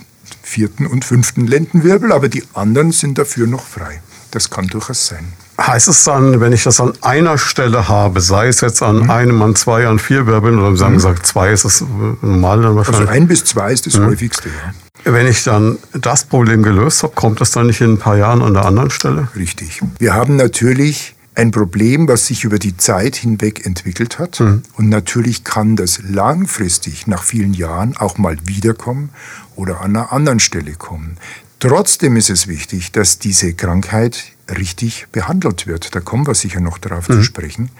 [0.43, 4.03] vierten und fünften Lendenwirbel, aber die anderen sind dafür noch frei.
[4.33, 5.33] Das kann durchaus sein.
[5.61, 9.11] Heißt es dann, wenn ich das an einer Stelle habe, sei es jetzt an mhm.
[9.11, 10.99] einem, an zwei, an vier Wirbeln, oder sagen mhm.
[10.99, 11.85] gesagt, zwei ist das
[12.23, 13.09] normal dann wahrscheinlich?
[13.09, 14.07] Also ein bis zwei ist das mhm.
[14.07, 15.13] häufigste, ja.
[15.13, 18.43] Wenn ich dann das Problem gelöst habe, kommt das dann nicht in ein paar Jahren
[18.43, 19.29] an der anderen Stelle?
[19.37, 19.81] Richtig.
[19.99, 24.41] Wir haben natürlich ein Problem, was sich über die Zeit hinweg entwickelt hat.
[24.41, 24.65] Mhm.
[24.77, 29.11] Und natürlich kann das langfristig nach vielen Jahren auch mal wiederkommen
[29.55, 31.17] oder an einer anderen Stelle kommen.
[31.61, 34.25] Trotzdem ist es wichtig, dass diese Krankheit
[34.57, 35.95] richtig behandelt wird.
[35.95, 37.15] Da kommen wir sicher noch darauf mhm.
[37.15, 37.71] zu sprechen.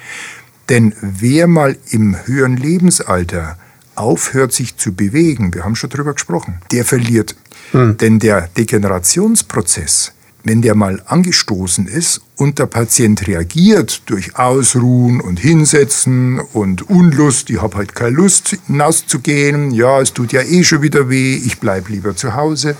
[0.69, 3.57] Denn wer mal im höheren Lebensalter
[3.95, 7.35] aufhört, sich zu bewegen, wir haben schon drüber gesprochen, der verliert.
[7.73, 7.97] Mhm.
[7.99, 10.13] Denn der Degenerationsprozess,
[10.45, 17.51] wenn der mal angestoßen ist und der Patient reagiert durch Ausruhen und Hinsetzen und Unlust,
[17.51, 21.59] ich habe halt keine Lust hinauszugehen, ja, es tut ja eh schon wieder weh, ich
[21.59, 22.77] bleibe lieber zu Hause,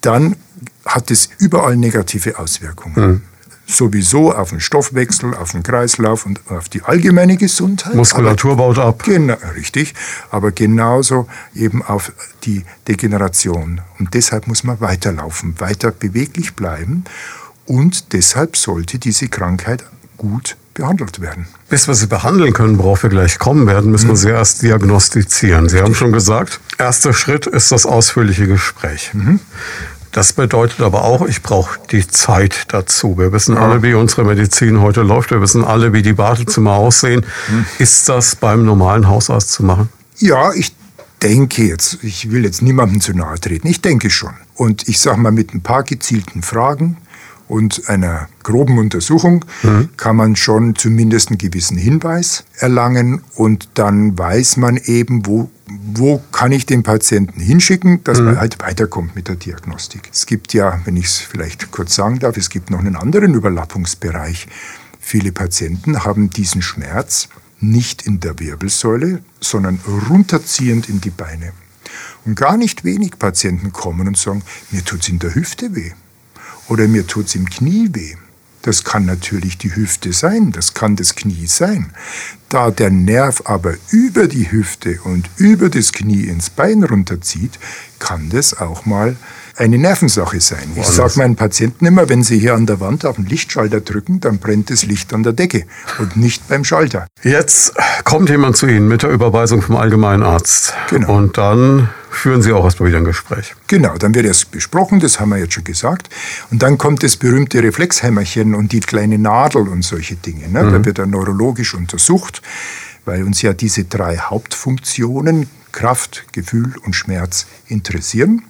[0.00, 0.36] dann
[0.84, 2.94] hat es überall negative Auswirkungen.
[2.96, 3.22] Mhm.
[3.66, 7.94] Sowieso auf den Stoffwechsel, auf den Kreislauf und auf die allgemeine Gesundheit.
[7.94, 9.04] Muskulatur aber, baut ab.
[9.04, 9.94] Genau, richtig.
[10.30, 12.12] Aber genauso eben auf
[12.42, 13.80] die Degeneration.
[14.00, 17.04] Und deshalb muss man weiterlaufen, weiter beweglich bleiben.
[17.64, 19.84] Und deshalb sollte diese Krankheit
[20.16, 21.46] gut behandelt werden.
[21.68, 24.12] Bis wir sie behandeln können, worauf wir gleich kommen werden, müssen mhm.
[24.12, 25.68] wir sie erst diagnostizieren.
[25.68, 29.10] Sie haben schon gesagt, erster Schritt ist das ausführliche Gespräch.
[29.12, 29.38] Mhm.
[30.12, 33.16] Das bedeutet aber auch, ich brauche die Zeit dazu.
[33.16, 35.30] Wir wissen alle, wie unsere Medizin heute läuft.
[35.30, 37.24] Wir wissen alle, wie die Wartezimmer aussehen.
[37.48, 37.66] Mhm.
[37.78, 39.88] Ist das beim normalen Hausarzt zu machen?
[40.18, 40.74] Ja, ich
[41.22, 44.32] denke jetzt, ich will jetzt niemandem zu nahe treten, ich denke schon.
[44.54, 46.96] Und ich sage mal, mit ein paar gezielten Fragen
[47.48, 49.90] und einer groben Untersuchung mhm.
[49.96, 56.22] kann man schon zumindest einen gewissen Hinweis erlangen und dann weiß man eben, wo, wo
[56.32, 58.26] kann ich den Patienten hinschicken, dass mhm.
[58.26, 60.08] man halt weiterkommt mit der Diagnostik.
[60.12, 63.34] Es gibt ja, wenn ich es vielleicht kurz sagen darf, es gibt noch einen anderen
[63.34, 64.46] Überlappungsbereich.
[64.98, 67.28] Viele Patienten haben diesen Schmerz
[67.60, 71.52] nicht in der Wirbelsäule, sondern runterziehend in die Beine.
[72.24, 75.92] Und gar nicht wenig Patienten kommen und sagen, mir tut es in der Hüfte weh
[76.68, 78.14] oder mir tut es im Knie weh.
[78.62, 81.92] Das kann natürlich die Hüfte sein, das kann das Knie sein.
[82.50, 87.58] Da der Nerv aber über die Hüfte und über das Knie ins Bein runterzieht,
[87.98, 89.16] kann das auch mal
[89.56, 90.72] eine Nervensache sein.
[90.74, 94.20] Ich sage meinen Patienten immer, wenn sie hier an der Wand auf den Lichtschalter drücken,
[94.20, 95.64] dann brennt das Licht an der Decke
[95.98, 97.06] und nicht beim Schalter.
[97.22, 100.74] Jetzt kommt jemand zu Ihnen mit der Überweisung vom allgemeinen Arzt.
[100.88, 101.16] Genau.
[101.16, 103.54] Und dann führen Sie auch erstmal wieder ein Gespräch.
[103.66, 106.08] Genau, dann wird erst besprochen, das haben wir jetzt schon gesagt.
[106.50, 110.48] Und dann kommt das berühmte Reflexhämmerchen und die kleine Nadel und solche Dinge.
[110.48, 110.64] Ne?
[110.64, 110.72] Mhm.
[110.72, 112.42] Da wird er neurologisch untersucht,
[113.04, 118.42] weil uns ja diese drei Hauptfunktionen, Kraft, Gefühl und Schmerz, interessieren.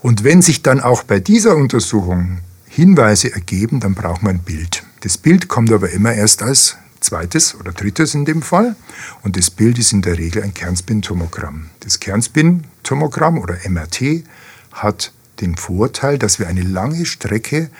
[0.00, 4.84] Und wenn sich dann auch bei dieser Untersuchung Hinweise ergeben, dann braucht man ein Bild.
[5.00, 8.76] Das Bild kommt aber immer erst als zweites oder drittes in dem Fall.
[9.22, 11.70] Und das Bild ist in der Regel ein Kernspintomogramm.
[11.80, 14.24] Das Kernspintomogramm oder MRT
[14.72, 17.70] hat den Vorteil, dass wir eine lange Strecke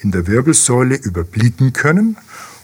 [0.00, 2.16] in der Wirbelsäule überblicken können.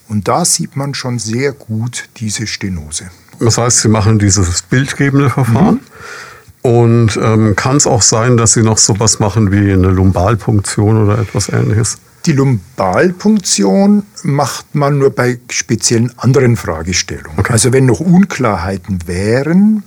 [0.08, 3.10] Und da sieht man schon sehr gut diese Stenose.
[3.40, 5.74] Das heißt, Sie machen dieses bildgebende Verfahren.
[5.74, 6.70] Mhm.
[6.70, 11.18] Und ähm, kann es auch sein, dass Sie noch sowas machen wie eine Lumbalpunktion oder
[11.18, 11.98] etwas ähnliches?
[12.26, 17.38] Die Lumbalpunktion macht man nur bei speziellen anderen Fragestellungen.
[17.38, 17.52] Okay.
[17.52, 19.84] Also wenn noch Unklarheiten wären,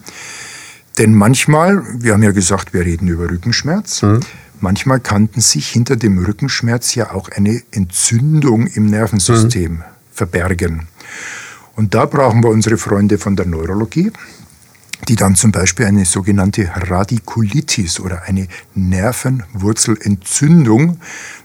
[0.98, 4.22] denn manchmal, wir haben ja gesagt, wir reden über Rückenschmerz, mhm.
[4.62, 9.84] manchmal kannten sich hinter dem Rückenschmerz ja auch eine Entzündung im Nervensystem mhm.
[10.14, 10.88] verbergen.
[11.76, 14.12] Und da brauchen wir unsere Freunde von der Neurologie,
[15.08, 21.00] die dann zum Beispiel eine sogenannte Radikulitis oder eine Nervenwurzelentzündung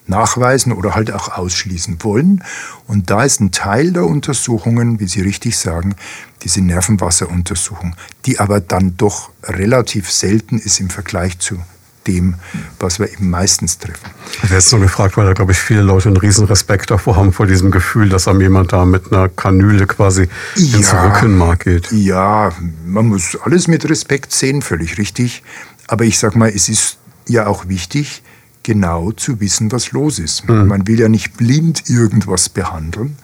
[0.07, 2.45] nachweisen oder halt auch ausschließen wollen.
[2.87, 5.95] Und da ist ein Teil der Untersuchungen, wie Sie richtig sagen,
[6.43, 11.59] diese Nervenwasseruntersuchung, die aber dann doch relativ selten ist im Vergleich zu
[12.07, 12.37] dem,
[12.79, 14.11] was wir eben meistens treffen.
[14.37, 17.17] Ich werde jetzt nur gefragt, weil da, glaube ich, viele Leute einen riesen Respekt davor
[17.17, 21.65] haben, vor diesem Gefühl, dass einem jemand da mit einer Kanüle quasi ja, ins Rückenmark
[21.65, 21.91] geht.
[21.93, 22.53] Ja,
[22.85, 25.43] man muss alles mit Respekt sehen, völlig richtig.
[25.87, 28.23] Aber ich sage mal, es ist ja auch wichtig,
[28.63, 30.49] genau zu wissen, was los ist.
[30.49, 30.67] Mhm.
[30.67, 33.17] Man will ja nicht blind irgendwas behandeln.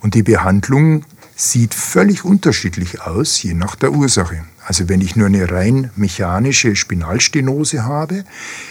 [0.00, 1.04] Und die Behandlung
[1.36, 4.44] sieht völlig unterschiedlich aus, je nach der Ursache.
[4.66, 8.24] Also wenn ich nur eine rein mechanische Spinalstenose habe,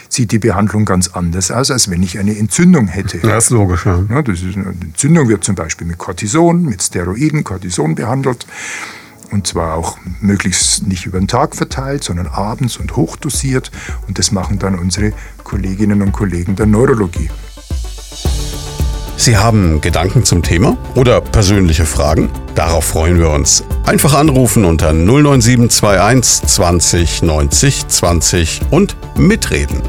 [0.09, 3.19] sieht die Behandlung ganz anders aus, als wenn ich eine Entzündung hätte.
[3.19, 4.03] Das ist logisch, ja.
[4.09, 8.47] ja das ist eine Entzündung wird zum Beispiel mit Cortison, mit Steroiden, Cortison behandelt.
[9.29, 13.71] Und zwar auch möglichst nicht über den Tag verteilt, sondern abends und hochdosiert.
[14.07, 17.29] Und das machen dann unsere Kolleginnen und Kollegen der Neurologie.
[19.17, 22.29] Sie haben Gedanken zum Thema oder persönliche Fragen?
[22.55, 23.63] Darauf freuen wir uns.
[23.85, 29.81] Einfach anrufen unter 09721 20 90 20 und mitreden.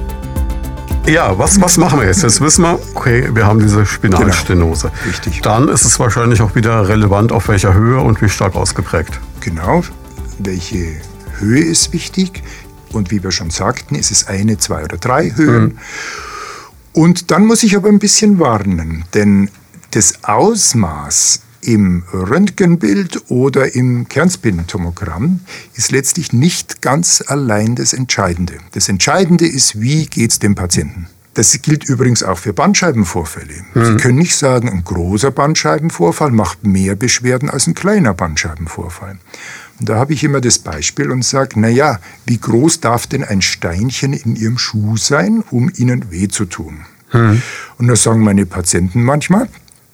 [1.06, 2.22] Ja, was, was machen wir jetzt?
[2.22, 4.88] Jetzt wissen wir, okay, wir haben diese Spinalstenose.
[4.88, 5.42] Genau, richtig.
[5.42, 9.20] Dann ist es wahrscheinlich auch wieder relevant, auf welcher Höhe und wie stark ausgeprägt.
[9.40, 9.82] Genau,
[10.38, 10.96] welche
[11.38, 12.42] Höhe ist wichtig.
[12.92, 15.64] Und wie wir schon sagten, ist es eine, zwei oder drei Höhen.
[15.64, 15.78] Mhm.
[16.94, 19.50] Und dann muss ich aber ein bisschen warnen, denn
[19.90, 25.40] das Ausmaß im Röntgenbild oder im Kernspintomogramm
[25.74, 28.54] ist letztlich nicht ganz allein das Entscheidende.
[28.72, 31.08] Das Entscheidende ist, wie geht es dem Patienten.
[31.34, 33.54] Das gilt übrigens auch für Bandscheibenvorfälle.
[33.74, 33.84] Mhm.
[33.84, 39.18] Sie können nicht sagen, ein großer Bandscheibenvorfall macht mehr Beschwerden als ein kleiner Bandscheibenvorfall.
[39.80, 43.24] Und da habe ich immer das Beispiel und sage, na ja, wie groß darf denn
[43.24, 46.80] ein Steinchen in Ihrem Schuh sein, um Ihnen weh zu tun?
[47.12, 47.42] Mhm.
[47.78, 49.48] Und da sagen meine Patienten manchmal,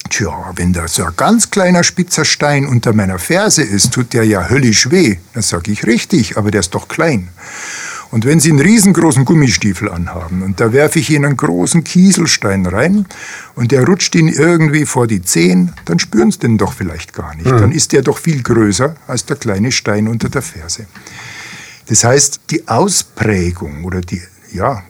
[0.09, 4.25] Tja, wenn da so ein ganz kleiner spitzer Stein unter meiner Ferse ist, tut der
[4.25, 5.17] ja höllisch weh.
[5.33, 7.29] Dann sage ich richtig, aber der ist doch klein.
[8.11, 12.65] Und wenn Sie einen riesengroßen Gummistiefel anhaben und da werfe ich Ihnen einen großen Kieselstein
[12.65, 13.05] rein
[13.55, 17.33] und der rutscht Ihnen irgendwie vor die Zehen, dann spüren Sie den doch vielleicht gar
[17.35, 17.49] nicht.
[17.49, 17.57] Mhm.
[17.57, 20.87] Dann ist der doch viel größer als der kleine Stein unter der Ferse.
[21.87, 24.21] Das heißt, die Ausprägung oder die,
[24.51, 24.83] ja,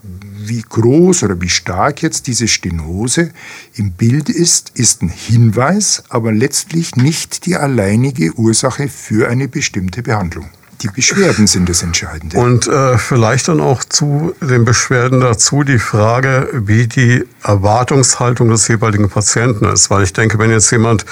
[0.43, 3.31] wie groß oder wie stark jetzt diese Stenose
[3.75, 10.01] im Bild ist, ist ein Hinweis, aber letztlich nicht die alleinige Ursache für eine bestimmte
[10.01, 10.49] Behandlung.
[10.81, 12.37] Die Beschwerden sind das Entscheidende.
[12.37, 18.67] Und äh, vielleicht dann auch zu den Beschwerden dazu die Frage, wie die Erwartungshaltung des
[18.67, 19.89] jeweiligen Patienten ist.
[19.89, 21.05] Weil ich denke, wenn jetzt jemand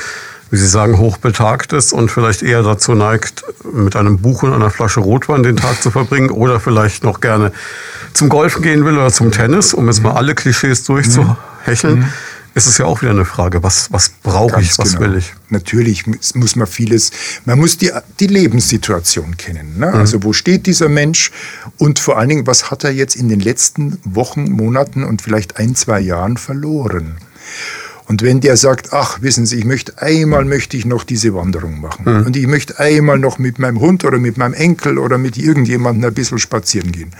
[0.51, 4.71] wie Sie sagen, hochbetagt ist und vielleicht eher dazu neigt, mit einem Buch und einer
[4.71, 7.51] Flasche Rotwein den Tag zu verbringen oder vielleicht noch gerne
[8.13, 11.99] zum Golfen gehen will oder zum Tennis, um jetzt mal alle Klischees durchzuhecheln.
[11.99, 12.13] Mhm
[12.59, 15.01] ist es ja auch wieder eine Frage, was, was brauche ich, was genau.
[15.01, 15.33] will ich?
[15.49, 17.11] Natürlich muss man vieles,
[17.45, 19.79] man muss die, die Lebenssituation kennen.
[19.79, 19.87] Ne?
[19.87, 19.93] Mhm.
[19.93, 21.31] Also wo steht dieser Mensch
[21.77, 25.57] und vor allen Dingen, was hat er jetzt in den letzten Wochen, Monaten und vielleicht
[25.57, 27.17] ein, zwei Jahren verloren?
[28.09, 31.79] Und wenn der sagt, ach, wissen Sie, ich möchte einmal möchte ich noch diese Wanderung
[31.79, 32.25] machen mhm.
[32.25, 36.09] und ich möchte einmal noch mit meinem Hund oder mit meinem Enkel oder mit irgendjemandem
[36.09, 37.11] ein bisschen spazieren gehen,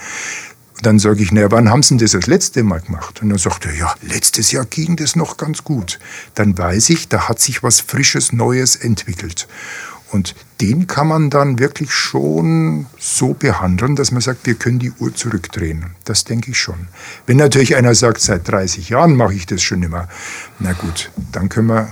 [0.81, 3.21] dann sage ich, naja, wann haben Sie das das letzte Mal gemacht?
[3.21, 5.99] Und dann sagt er, ja, letztes Jahr ging das noch ganz gut.
[6.35, 9.47] Dann weiß ich, da hat sich was Frisches, Neues entwickelt.
[10.11, 14.91] Und den kann man dann wirklich schon so behandeln, dass man sagt, wir können die
[14.91, 15.91] Uhr zurückdrehen.
[16.03, 16.87] Das denke ich schon.
[17.27, 20.07] Wenn natürlich einer sagt, seit 30 Jahren mache ich das schon immer,
[20.57, 21.89] na gut, dann können wir,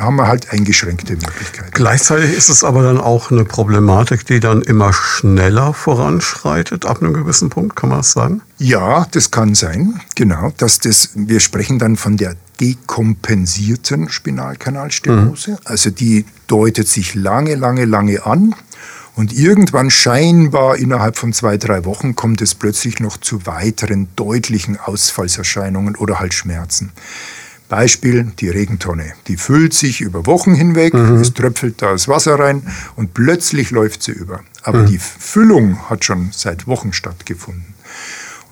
[0.00, 1.70] haben wir halt eingeschränkte Möglichkeiten.
[1.72, 7.14] Gleichzeitig ist es aber dann auch eine Problematik, die dann immer schneller voranschreitet, ab einem
[7.14, 8.42] gewissen Punkt, kann man das sagen?
[8.58, 10.52] Ja, das kann sein, genau.
[10.56, 15.52] Dass das, wir sprechen dann von der dekompensierten Spinalkanalstenose.
[15.52, 15.58] Mhm.
[15.64, 18.54] Also die deutet sich lange, lange, lange an.
[19.16, 24.76] Und irgendwann scheinbar innerhalb von zwei, drei Wochen kommt es plötzlich noch zu weiteren deutlichen
[24.76, 26.90] Ausfallserscheinungen oder halt Schmerzen.
[27.74, 29.14] Beispiel die Regentonne.
[29.26, 31.16] Die füllt sich über Wochen hinweg, mhm.
[31.16, 32.62] es tröpfelt da das Wasser rein
[32.94, 34.44] und plötzlich läuft sie über.
[34.62, 34.86] Aber mhm.
[34.86, 37.74] die Füllung hat schon seit Wochen stattgefunden.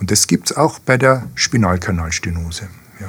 [0.00, 2.62] Und das gibt es auch bei der Spinalkanalstenose.
[2.98, 3.06] Ja.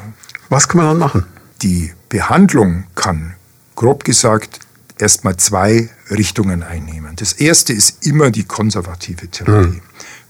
[0.50, 1.26] Was kann man dann machen?
[1.64, 3.34] Die Behandlung kann,
[3.76, 4.60] grob gesagt,
[5.00, 7.16] erstmal zwei Richtungen einnehmen.
[7.16, 9.78] Das erste ist immer die konservative Therapie.
[9.78, 9.82] Mhm.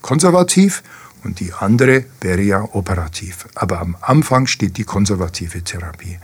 [0.01, 0.81] Konservativ
[1.23, 3.47] und die andere wäre ja operativ.
[3.55, 6.19] Aber am Anfang steht die konservative Therapie.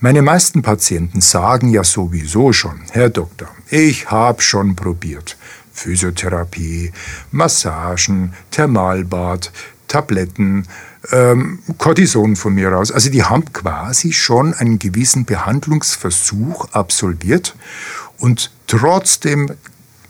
[0.00, 5.36] Meine meisten Patienten sagen ja sowieso schon, Herr Doktor, ich habe schon probiert.
[5.72, 6.92] Physiotherapie,
[7.30, 9.52] Massagen, Thermalbad,
[9.88, 10.66] Tabletten,
[11.12, 12.90] ähm, Cortison von mir aus.
[12.90, 17.54] Also die haben quasi schon einen gewissen Behandlungsversuch absolviert
[18.18, 19.50] und trotzdem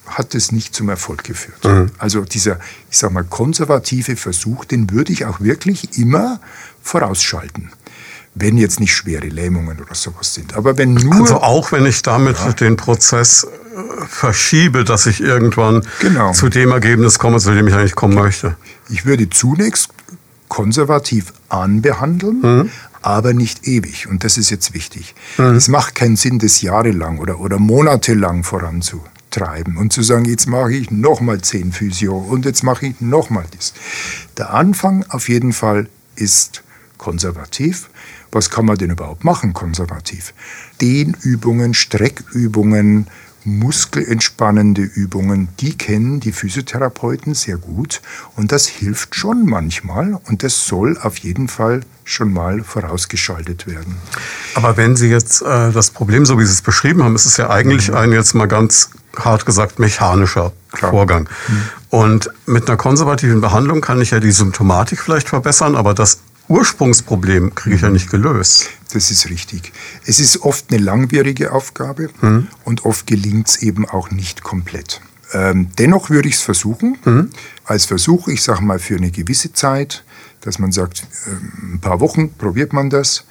[0.07, 1.65] hat es nicht zum Erfolg geführt.
[1.65, 1.91] Mhm.
[1.99, 2.59] Also dieser,
[2.91, 6.41] ich sag mal, konservative Versuch, den würde ich auch wirklich immer
[6.83, 7.71] vorausschalten
[8.37, 10.55] wenn jetzt nicht schwere Lähmungen oder sowas sind.
[10.57, 11.15] Aber wenn nur.
[11.15, 12.53] Also auch wenn ich damit ja.
[12.53, 16.33] den Prozess äh, verschiebe, dass ich irgendwann genau.
[16.33, 18.57] zu dem Ergebnis komme, zu dem ich eigentlich kommen möchte.
[18.91, 19.89] Ich würde zunächst
[20.49, 22.71] konservativ anbehandeln, mhm.
[23.01, 24.07] aber nicht ewig.
[24.07, 25.15] Und das ist jetzt wichtig.
[25.39, 25.57] Mhm.
[25.57, 28.45] Es macht keinen Sinn, das jahrelang oder, oder monatelang
[29.37, 33.45] voranzutreiben und zu sagen, jetzt mache ich nochmal zehn Physio und jetzt mache ich nochmal
[33.57, 33.75] das.
[34.37, 36.63] Der Anfang auf jeden Fall ist
[36.99, 37.89] konservativ
[38.37, 40.35] was kann man denn überhaupt machen konservativ?
[40.81, 43.07] Dehnübungen, Streckübungen,
[43.47, 48.03] muskelentspannende Übungen, die kennen die Physiotherapeuten sehr gut
[48.35, 53.97] und das hilft schon manchmal und das soll auf jeden Fall schon mal vorausgeschaltet werden.
[54.55, 57.37] Aber wenn Sie jetzt äh, das Problem, so wie Sie es beschrieben haben, ist es
[57.37, 57.97] ja eigentlich mhm.
[57.97, 60.91] ein jetzt mal ganz hart gesagt mechanischer Klar.
[60.91, 61.29] Vorgang.
[61.49, 61.63] Mhm.
[61.91, 67.55] Und mit einer konservativen Behandlung kann ich ja die Symptomatik vielleicht verbessern, aber das Ursprungsproblem
[67.55, 68.71] kriege ich ja nicht gelöst.
[68.93, 69.73] Das ist richtig.
[70.05, 72.49] Es ist oft eine langwierige Aufgabe mhm.
[72.65, 75.01] und oft gelingt es eben auch nicht komplett.
[75.33, 77.31] Ähm, dennoch würde ich es versuchen, mhm.
[77.65, 80.05] als Versuch, ich sage mal für eine gewisse Zeit,
[80.41, 83.25] dass man sagt, äh, ein paar Wochen probiert man das.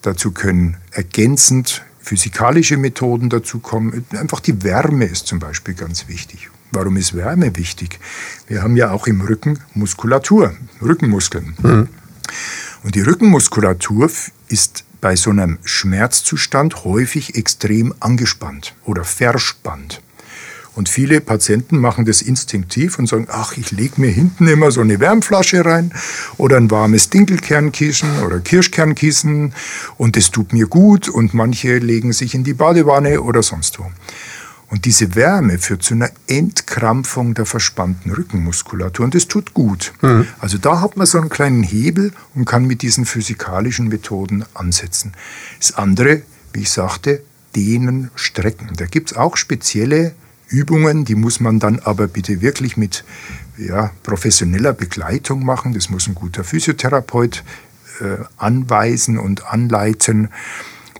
[0.00, 4.04] Dazu können ergänzend physikalische Methoden dazukommen.
[4.12, 6.50] Einfach die Wärme ist zum Beispiel ganz wichtig.
[6.72, 8.00] Warum ist Wärme wichtig?
[8.48, 11.54] Wir haben ja auch im Rücken Muskulatur, Rückenmuskeln.
[11.62, 11.88] Mhm.
[12.82, 14.10] Und die Rückenmuskulatur
[14.48, 20.00] ist bei so einem Schmerzzustand häufig extrem angespannt oder verspannt.
[20.74, 24.80] Und viele Patienten machen das instinktiv und sagen, ach, ich lege mir hinten immer so
[24.80, 25.92] eine Wärmflasche rein
[26.38, 29.52] oder ein warmes Dinkelkernkissen oder Kirschkernkissen
[29.98, 33.86] und das tut mir gut und manche legen sich in die Badewanne oder sonst wo.
[34.72, 39.92] Und diese Wärme führt zu einer Entkrampfung der verspannten Rückenmuskulatur und das tut gut.
[40.00, 40.26] Mhm.
[40.38, 45.12] Also da hat man so einen kleinen Hebel und kann mit diesen physikalischen Methoden ansetzen.
[45.58, 46.22] Das andere,
[46.54, 47.20] wie ich sagte,
[47.54, 48.70] dehnen, strecken.
[48.74, 50.14] Da gibt es auch spezielle
[50.48, 53.04] Übungen, die muss man dann aber bitte wirklich mit
[53.58, 55.74] ja, professioneller Begleitung machen.
[55.74, 57.44] Das muss ein guter Physiotherapeut
[58.00, 60.30] äh, anweisen und anleiten,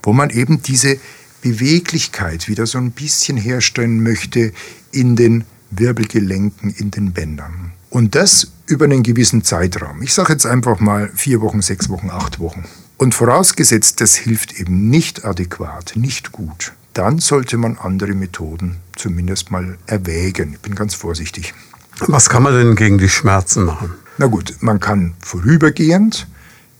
[0.03, 0.99] wo man eben diese
[1.43, 4.53] Beweglichkeit wieder so ein bisschen herstellen möchte
[4.91, 7.73] in den Wirbelgelenken, in den Bändern.
[7.89, 10.01] Und das über einen gewissen Zeitraum.
[10.01, 12.63] Ich sage jetzt einfach mal vier Wochen, sechs Wochen, acht Wochen.
[12.97, 19.51] Und vorausgesetzt, das hilft eben nicht adäquat, nicht gut, dann sollte man andere Methoden zumindest
[19.51, 20.53] mal erwägen.
[20.53, 21.53] Ich bin ganz vorsichtig.
[21.99, 23.91] Was kann man denn gegen die Schmerzen machen?
[24.17, 26.27] Na gut, man kann vorübergehend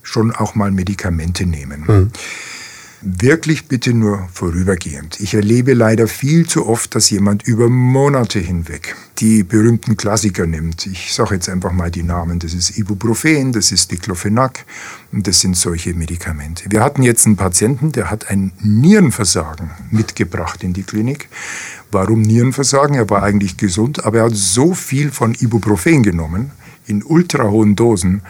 [0.04, 1.88] schon auch mal Medikamente nehmen.
[1.88, 2.12] Hm
[3.04, 5.20] wirklich bitte nur vorübergehend.
[5.20, 10.86] Ich erlebe leider viel zu oft, dass jemand über Monate hinweg die berühmten Klassiker nimmt.
[10.88, 12.40] Ich sage jetzt einfach mal die Namen.
[12.40, 14.66] Das ist Ibuprofen, das ist Diclofenac
[15.12, 16.66] und das sind solche Medikamente.
[16.70, 21.30] Wir hatten jetzt einen Patienten, der hat ein Nierenversagen mitgebracht in die Klinik.
[21.92, 22.96] Warum Nierenversagen?
[22.96, 26.52] Er war eigentlich gesund, aber er hat so viel von Ibuprofen genommen,
[26.86, 28.22] in ultra hohen Dosen,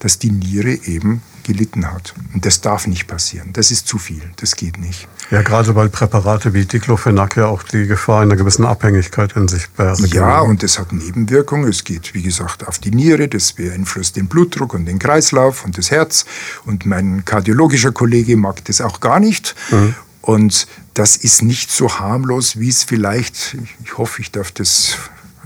[0.00, 2.14] dass die Niere eben gelitten hat.
[2.34, 3.52] Und das darf nicht passieren.
[3.52, 4.22] Das ist zu viel.
[4.36, 5.08] Das geht nicht.
[5.30, 9.68] Ja, gerade weil Präparate wie Diclofenac ja auch die Gefahr einer gewissen Abhängigkeit in sich
[9.70, 10.06] bergen.
[10.06, 11.68] Ja, und das hat Nebenwirkungen.
[11.68, 13.28] Es geht, wie gesagt, auf die Niere.
[13.28, 16.26] Das beeinflusst den Blutdruck und den Kreislauf und das Herz.
[16.64, 19.54] Und mein kardiologischer Kollege mag das auch gar nicht.
[19.70, 19.94] Mhm.
[20.20, 24.96] Und das ist nicht so harmlos, wie es vielleicht, ich hoffe, ich darf das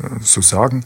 [0.02, 0.85] äh, so sagen,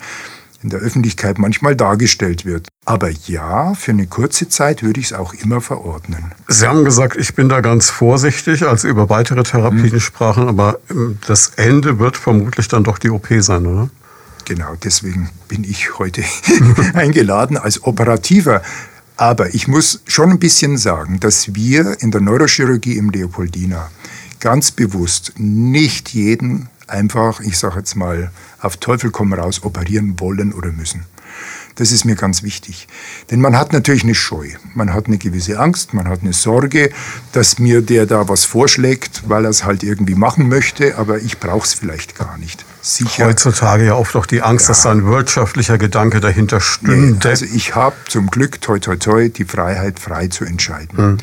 [0.63, 2.69] in der Öffentlichkeit manchmal dargestellt wird.
[2.85, 6.33] Aber ja, für eine kurze Zeit würde ich es auch immer verordnen.
[6.49, 10.01] Sie haben gesagt, ich bin da ganz vorsichtig, als Sie über weitere Therapien mhm.
[10.01, 13.91] sprachen, aber ähm, das Ende wird vermutlich dann doch die OP sein, oder?
[14.45, 16.25] Genau, deswegen bin ich heute
[16.95, 18.63] eingeladen als Operativer.
[19.17, 23.91] Aber ich muss schon ein bisschen sagen, dass wir in der Neurochirurgie im Leopoldina
[24.41, 30.53] ganz bewusst nicht jeden einfach, ich sage jetzt mal, auf Teufel komm raus operieren wollen
[30.53, 31.05] oder müssen.
[31.77, 32.89] Das ist mir ganz wichtig.
[33.31, 36.91] Denn man hat natürlich eine Scheu, man hat eine gewisse Angst, man hat eine Sorge,
[37.33, 41.39] dass mir der da was vorschlägt, weil er es halt irgendwie machen möchte, aber ich
[41.39, 42.67] brauche es vielleicht gar nicht.
[42.83, 43.27] Sicher.
[43.27, 44.69] Heutzutage ja oft auch die Angst, ja.
[44.69, 47.19] dass da ein wirtschaftlicher Gedanke dahinter stünde.
[47.23, 50.99] Nee, also ich habe zum Glück, toi toi toi, die Freiheit, frei zu entscheiden.
[50.99, 51.19] Hm.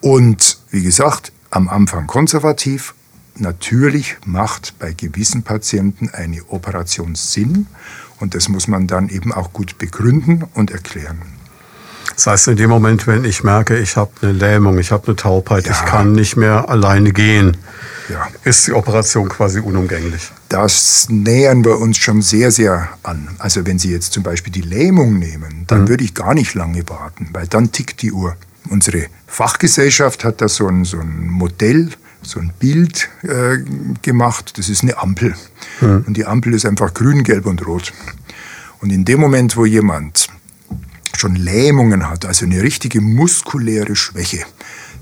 [0.00, 2.93] Und wie gesagt, am Anfang konservativ
[3.36, 7.66] Natürlich macht bei gewissen Patienten eine Operation Sinn
[8.20, 11.20] und das muss man dann eben auch gut begründen und erklären.
[12.14, 15.16] Das heißt, in dem Moment, wenn ich merke, ich habe eine Lähmung, ich habe eine
[15.16, 15.72] Taubheit, ja.
[15.72, 17.56] ich kann nicht mehr alleine gehen,
[18.08, 18.28] ja.
[18.44, 20.30] ist die Operation quasi unumgänglich.
[20.48, 23.28] Das nähern wir uns schon sehr, sehr an.
[23.38, 25.88] Also wenn Sie jetzt zum Beispiel die Lähmung nehmen, dann mhm.
[25.88, 28.36] würde ich gar nicht lange warten, weil dann tickt die Uhr.
[28.70, 31.90] Unsere Fachgesellschaft hat da so ein, so ein Modell
[32.26, 33.58] so ein Bild äh,
[34.02, 34.58] gemacht.
[34.58, 35.34] Das ist eine Ampel.
[35.80, 36.04] Mhm.
[36.06, 37.92] Und die Ampel ist einfach grün, gelb und rot.
[38.80, 40.28] Und in dem Moment, wo jemand
[41.16, 44.44] schon Lähmungen hat, also eine richtige muskuläre Schwäche,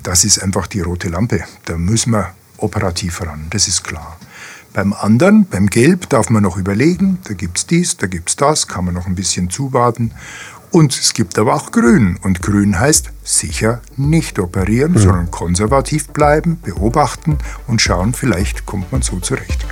[0.03, 1.45] das ist einfach die rote Lampe.
[1.65, 4.19] Da müssen wir operativ ran, das ist klar.
[4.73, 8.37] Beim anderen, beim Gelb, darf man noch überlegen, da gibt es dies, da gibt es
[8.37, 10.13] das, kann man noch ein bisschen zuwarten.
[10.73, 12.19] Und es gibt aber auch Grün.
[12.23, 14.99] Und Grün heißt sicher nicht operieren, mhm.
[14.99, 19.67] sondern konservativ bleiben, beobachten und schauen, vielleicht kommt man so zurecht.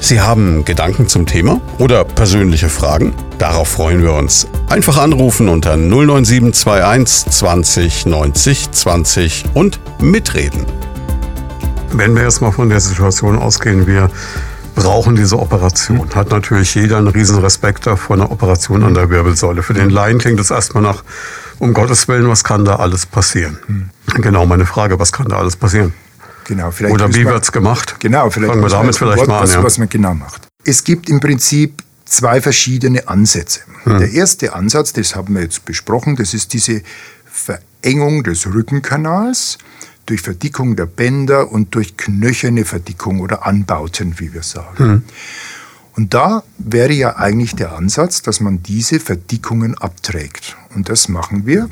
[0.00, 3.14] Sie haben Gedanken zum Thema oder persönliche Fragen?
[3.38, 4.48] Darauf freuen wir uns.
[4.68, 10.66] Einfach anrufen unter 09721 20 90 20 und mitreden.
[11.92, 14.10] Wenn wir jetzt mal von der Situation ausgehen, wir
[14.74, 16.08] brauchen diese Operation.
[16.14, 19.62] Hat natürlich jeder einen riesen Respekt vor einer Operation an der Wirbelsäule.
[19.62, 21.04] Für den Laien klingt es erstmal nach,
[21.58, 23.58] um Gottes Willen, was kann da alles passieren?
[23.66, 23.90] Mhm.
[24.22, 25.92] Genau, meine Frage, was kann da alles passieren?
[26.44, 27.96] Genau, vielleicht Oder wie wird es gemacht?
[28.00, 29.42] Genau, vielleicht Fangen wir damit vielleicht Wort, mal an.
[29.44, 29.62] Was, ja.
[29.62, 30.48] was man genau macht.
[30.64, 33.60] Es gibt im Prinzip zwei verschiedene Ansätze.
[33.84, 33.98] Hm.
[33.98, 36.82] Der erste Ansatz, das haben wir jetzt besprochen, das ist diese
[37.24, 39.58] Verengung des Rückenkanals
[40.06, 44.86] durch Verdickung der Bänder und durch knöcherne Verdickung oder Anbauten, wie wir sagen.
[44.86, 45.02] Mhm.
[45.94, 50.56] Und da wäre ja eigentlich der Ansatz, dass man diese Verdickungen abträgt.
[50.74, 51.68] Und das machen wir.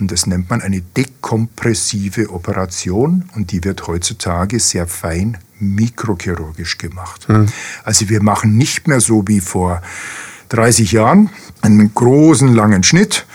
[0.00, 3.28] Und das nennt man eine dekompressive Operation.
[3.36, 7.28] Und die wird heutzutage sehr fein mikrochirurgisch gemacht.
[7.28, 7.46] Mhm.
[7.84, 9.80] Also wir machen nicht mehr so wie vor
[10.48, 11.30] 30 Jahren
[11.60, 13.26] einen großen, langen Schnitt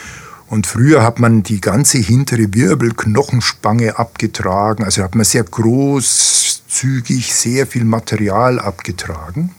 [0.49, 7.67] und früher hat man die ganze hintere Wirbelknochenspange abgetragen, also hat man sehr großzügig sehr
[7.67, 9.51] viel Material abgetragen.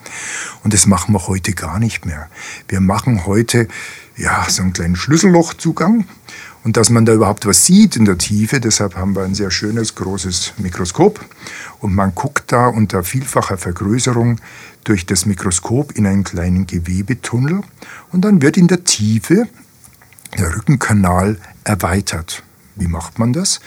[0.65, 2.29] Und das machen wir heute gar nicht mehr.
[2.69, 3.69] Wir machen heute
[4.17, 6.07] ja, so einen kleinen Schlüssellochzugang.
[6.65, 9.51] Und dass man da überhaupt was sieht in der Tiefe, deshalb haben wir ein sehr
[9.51, 11.21] schönes, großes Mikroskop.
[11.81, 14.41] Und man guckt da unter vielfacher Vergrößerung
[14.85, 17.61] durch das Mikroskop in einen kleinen Gewebetunnel.
[18.11, 19.49] Und dann wird in der Tiefe
[20.37, 22.43] der Rückenkanal erweitert.
[22.77, 23.61] Wie macht man das?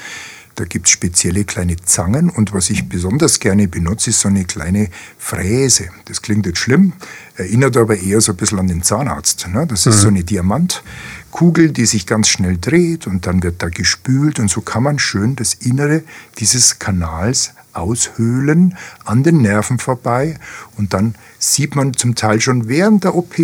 [0.55, 4.43] Da gibt es spezielle kleine Zangen und was ich besonders gerne benutze, ist so eine
[4.43, 5.89] kleine Fräse.
[6.05, 6.93] Das klingt jetzt schlimm,
[7.35, 9.47] erinnert aber eher so ein bisschen an den Zahnarzt.
[9.47, 9.65] Ne?
[9.65, 10.01] Das ist mhm.
[10.01, 14.61] so eine Diamantkugel, die sich ganz schnell dreht und dann wird da gespült und so
[14.61, 16.03] kann man schön das Innere
[16.37, 20.37] dieses Kanals aushöhlen an den Nerven vorbei
[20.77, 23.35] und dann sieht man zum Teil schon während der OP,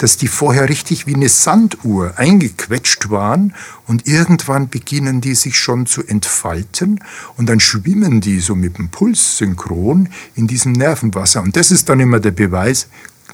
[0.00, 3.54] dass die vorher richtig wie eine Sanduhr eingequetscht waren
[3.86, 7.00] und irgendwann beginnen die sich schon zu entfalten
[7.36, 11.42] und dann schwimmen die so mit dem Puls synchron in diesem Nervenwasser.
[11.42, 12.88] Und das ist dann immer der Beweis,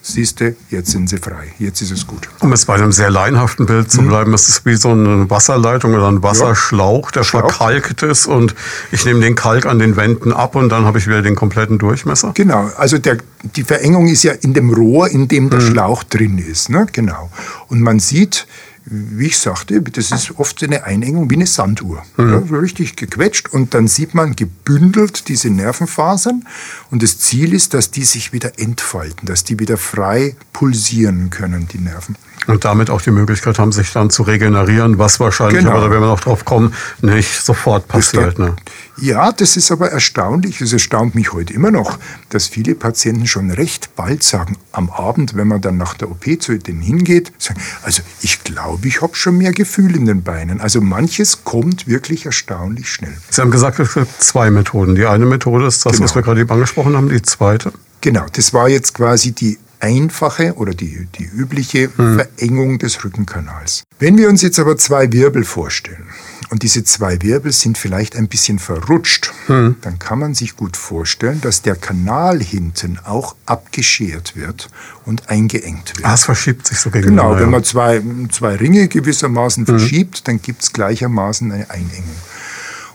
[0.06, 2.28] siehst du, jetzt sind sie frei, jetzt ist es gut.
[2.40, 4.08] Um jetzt bei einem sehr laienhaften Bild zu hm.
[4.08, 7.50] bleiben, ist es wie so eine Wasserleitung oder ein Wasserschlauch, der Schlauch.
[7.50, 8.54] verkalkt ist und
[8.92, 11.78] ich nehme den Kalk an den Wänden ab und dann habe ich wieder den kompletten
[11.78, 12.32] Durchmesser.
[12.34, 13.18] Genau, also der,
[13.56, 15.72] die Verengung ist ja in dem Rohr, in dem der hm.
[15.72, 16.70] Schlauch drin ist.
[16.70, 16.86] Ne?
[16.92, 17.30] Genau.
[17.68, 18.46] Und man sieht,
[18.86, 22.02] wie ich sagte, das ist oft eine Einengung wie eine Sanduhr.
[22.16, 22.32] Mhm.
[22.32, 26.46] Ja, so richtig gequetscht und dann sieht man gebündelt diese Nervenfasern
[26.90, 31.66] und das Ziel ist, dass die sich wieder entfalten, dass die wieder frei pulsieren können,
[31.68, 32.16] die Nerven.
[32.46, 35.72] Und damit auch die Möglichkeit haben, sich dann zu regenerieren, was wahrscheinlich, genau.
[35.72, 38.38] aber da werden wir noch drauf kommen, nicht sofort passiert.
[38.38, 38.54] Ne?
[38.98, 40.60] Ja, das ist aber erstaunlich.
[40.60, 45.34] Es erstaunt mich heute immer noch, dass viele Patienten schon recht bald sagen, am Abend,
[45.34, 49.14] wenn man dann nach der OP zu denen hingeht, sagen, also ich glaube, ich habe
[49.14, 50.60] schon mehr Gefühl in den Beinen.
[50.60, 53.16] Also manches kommt wirklich erstaunlich schnell.
[53.30, 54.94] Sie haben gesagt, es gibt zwei Methoden.
[54.94, 56.04] Die eine Methode ist das, genau.
[56.04, 57.72] was wir gerade eben angesprochen haben, die zweite.
[58.00, 62.18] Genau, das war jetzt quasi die einfache oder die, die übliche hm.
[62.18, 63.84] Verengung des Rückenkanals.
[63.98, 66.08] Wenn wir uns jetzt aber zwei Wirbel vorstellen
[66.50, 69.76] und diese zwei Wirbel sind vielleicht ein bisschen verrutscht, hm.
[69.82, 74.68] dann kann man sich gut vorstellen, dass der Kanal hinten auch abgeschert wird
[75.04, 76.06] und eingeengt wird.
[76.06, 77.34] Ah, es verschiebt sich so gegeneinander.
[77.34, 79.78] Genau, wenn man zwei, zwei Ringe gewissermaßen hm.
[79.78, 82.16] verschiebt, dann gibt es gleichermaßen eine Einengung.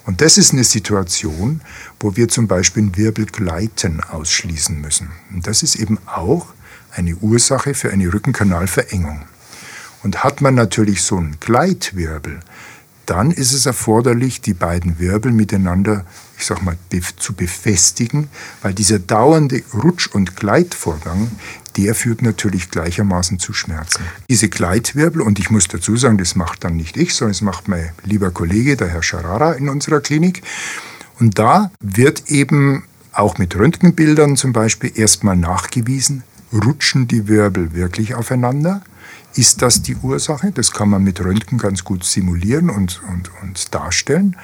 [0.05, 1.61] Und das ist eine Situation,
[1.99, 5.11] wo wir zum Beispiel ein Wirbelgleiten ausschließen müssen.
[5.31, 6.47] Und das ist eben auch
[6.93, 9.23] eine Ursache für eine Rückenkanalverengung.
[10.03, 12.39] Und hat man natürlich so einen Gleitwirbel,
[13.05, 16.05] dann ist es erforderlich, die beiden Wirbel miteinander,
[16.37, 16.77] ich sag mal,
[17.17, 18.29] zu befestigen,
[18.61, 21.29] weil dieser dauernde Rutsch- und Gleitvorgang,
[21.77, 24.03] der führt natürlich gleichermaßen zu Schmerzen.
[24.29, 27.67] Diese Gleitwirbel, und ich muss dazu sagen, das macht dann nicht ich, sondern das macht
[27.67, 30.41] mein lieber Kollege, der Herr Scharara in unserer Klinik.
[31.19, 36.23] Und da wird eben auch mit Röntgenbildern zum Beispiel erstmal nachgewiesen,
[36.53, 38.81] rutschen die Wirbel wirklich aufeinander?
[39.35, 40.51] Ist das die Ursache?
[40.51, 44.35] Das kann man mit Röntgen ganz gut simulieren und, und, und darstellen.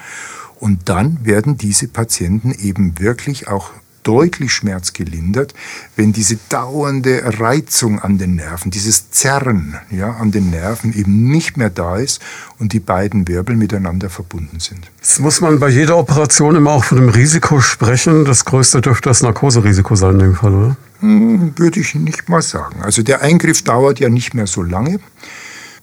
[0.60, 3.70] Und dann werden diese Patienten eben wirklich auch
[4.08, 5.52] deutlich schmerzgelindert,
[5.94, 11.58] wenn diese dauernde Reizung an den Nerven, dieses Zerren ja, an den Nerven eben nicht
[11.58, 12.22] mehr da ist
[12.58, 14.90] und die beiden Wirbel miteinander verbunden sind.
[14.96, 18.24] Jetzt muss man bei jeder Operation immer auch von einem Risiko sprechen.
[18.24, 20.76] Das größte dürfte das Narkoserisiko sein in dem Fall, oder?
[21.00, 22.82] Hm, würde ich nicht mal sagen.
[22.82, 25.00] Also der Eingriff dauert ja nicht mehr so lange.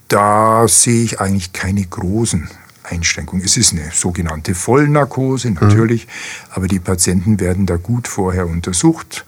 [0.07, 2.49] Da sehe ich eigentlich keine großen
[2.89, 3.43] Einschränkungen.
[3.45, 5.57] Es ist eine sogenannte Vollnarkose, mhm.
[5.61, 6.11] natürlich, mhm.
[6.51, 9.25] aber die Patienten werden da gut vorher untersucht.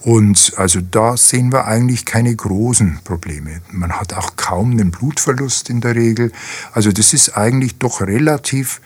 [0.00, 3.60] Und also da sehen wir eigentlich keine großen Probleme.
[3.70, 6.32] Man hat auch kaum einen Blutverlust in der Regel.
[6.72, 8.80] Also das ist eigentlich doch relativ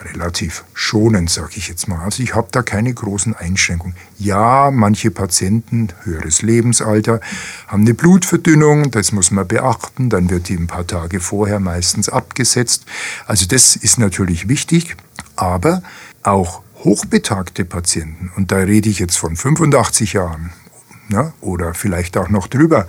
[0.00, 2.02] relativ schonend, sage ich jetzt mal.
[2.04, 3.96] Also ich habe da keine großen Einschränkungen.
[4.18, 7.20] Ja, manche Patienten, höheres Lebensalter,
[7.66, 12.08] haben eine Blutverdünnung, das muss man beachten, dann wird die ein paar Tage vorher meistens
[12.08, 12.84] abgesetzt.
[13.26, 14.96] Also das ist natürlich wichtig,
[15.36, 15.82] aber
[16.22, 20.50] auch hochbetagte Patienten, und da rede ich jetzt von 85 Jahren
[21.10, 22.86] ja, oder vielleicht auch noch drüber,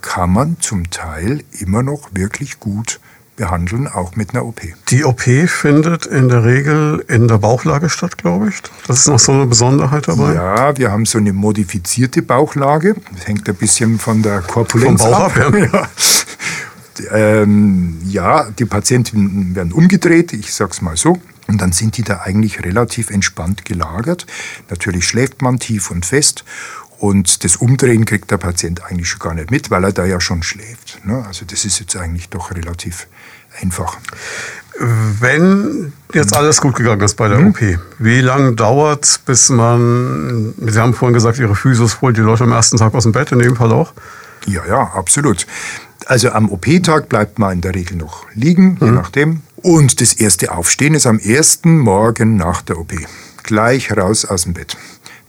[0.00, 3.00] kann man zum Teil immer noch wirklich gut
[3.36, 4.60] behandeln, auch mit einer OP.
[4.90, 8.56] Die OP findet in der Regel in der Bauchlage statt, glaube ich.
[8.86, 10.34] Das ist noch so eine Besonderheit dabei.
[10.34, 12.94] Ja, wir haben so eine modifizierte Bauchlage.
[13.14, 15.36] Das hängt ein bisschen von der Korpulenz Vom Bauch ab.
[15.36, 15.88] ab ja.
[17.10, 21.20] Ähm, ja, die Patienten werden umgedreht, ich sage es mal so.
[21.48, 24.26] Und dann sind die da eigentlich relativ entspannt gelagert.
[24.68, 26.44] Natürlich schläft man tief und fest.
[26.98, 30.20] Und das Umdrehen kriegt der Patient eigentlich schon gar nicht mit, weil er da ja
[30.20, 31.00] schon schläft.
[31.04, 31.24] Ne?
[31.26, 33.08] Also das ist jetzt eigentlich doch relativ
[33.60, 33.98] einfach.
[34.78, 37.48] Wenn jetzt alles gut gegangen ist bei der mhm.
[37.48, 37.60] OP,
[37.98, 42.44] wie lange dauert es, bis man, Sie haben vorhin gesagt, Ihre Physios holt die Leute
[42.44, 43.92] am ersten Tag aus dem Bett, in dem Fall auch?
[44.46, 45.46] Ja, ja, absolut.
[46.06, 48.86] Also am OP-Tag bleibt man in der Regel noch liegen, mhm.
[48.86, 49.42] je nachdem.
[49.56, 52.92] Und das erste Aufstehen ist am ersten Morgen nach der OP.
[53.44, 54.76] Gleich raus aus dem Bett.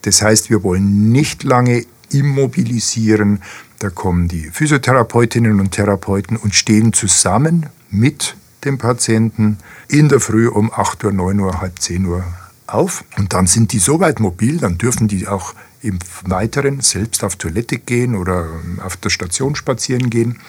[0.02, 3.42] Das heißt, wir wollen nicht lange immobilisieren.
[3.80, 8.36] Da kommen die Physiotherapeutinnen und Therapeuten und stehen zusammen mit
[8.66, 12.24] den Patienten in der Früh um 8 Uhr, 9 Uhr, halb 10 Uhr
[12.68, 13.04] auf.
[13.18, 17.36] Und dann sind die so weit mobil, dann dürfen die auch im Weiteren selbst auf
[17.36, 18.48] Toilette gehen oder
[18.84, 20.40] auf der Station spazieren gehen.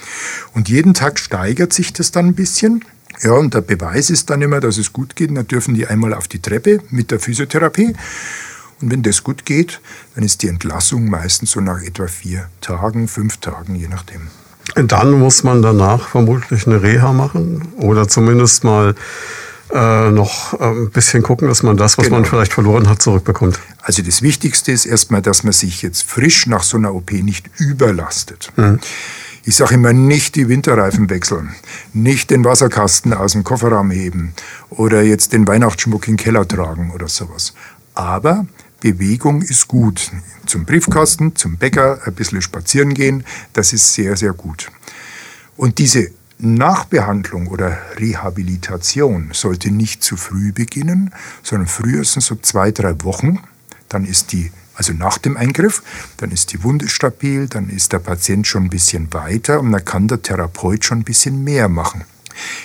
[0.54, 2.84] Und jeden Tag steigert sich das dann ein bisschen.
[3.20, 5.36] Ja, und der Beweis ist dann immer, dass es gut geht.
[5.36, 7.94] dann dürfen die einmal auf die Treppe mit der Physiotherapie.
[8.80, 9.80] Und wenn das gut geht,
[10.14, 14.28] dann ist die Entlassung meistens so nach etwa vier Tagen, fünf Tagen, je nachdem.
[14.74, 18.94] Dann muss man danach vermutlich eine Reha machen oder zumindest mal
[19.72, 22.18] äh, noch äh, ein bisschen gucken, dass man das, was genau.
[22.18, 23.58] man vielleicht verloren hat, zurückbekommt.
[23.82, 27.50] Also das Wichtigste ist erstmal, dass man sich jetzt frisch nach so einer OP nicht
[27.58, 28.52] überlastet.
[28.56, 28.80] Mhm.
[29.46, 31.54] Ich sage immer, nicht die Winterreifen wechseln,
[31.92, 34.32] nicht den Wasserkasten aus dem Kofferraum heben
[34.70, 37.52] oder jetzt den Weihnachtsschmuck in den Keller tragen oder sowas.
[37.94, 38.46] Aber
[38.84, 40.12] Bewegung ist gut.
[40.44, 43.24] Zum Briefkasten, zum Bäcker, ein bisschen spazieren gehen,
[43.54, 44.70] das ist sehr, sehr gut.
[45.56, 53.02] Und diese Nachbehandlung oder Rehabilitation sollte nicht zu früh beginnen, sondern frühestens so zwei, drei
[53.04, 53.40] Wochen.
[53.88, 55.82] Dann ist die also nach dem Eingriff,
[56.18, 59.84] dann ist die Wunde stabil, dann ist der Patient schon ein bisschen weiter und dann
[59.84, 62.04] kann der Therapeut schon ein bisschen mehr machen.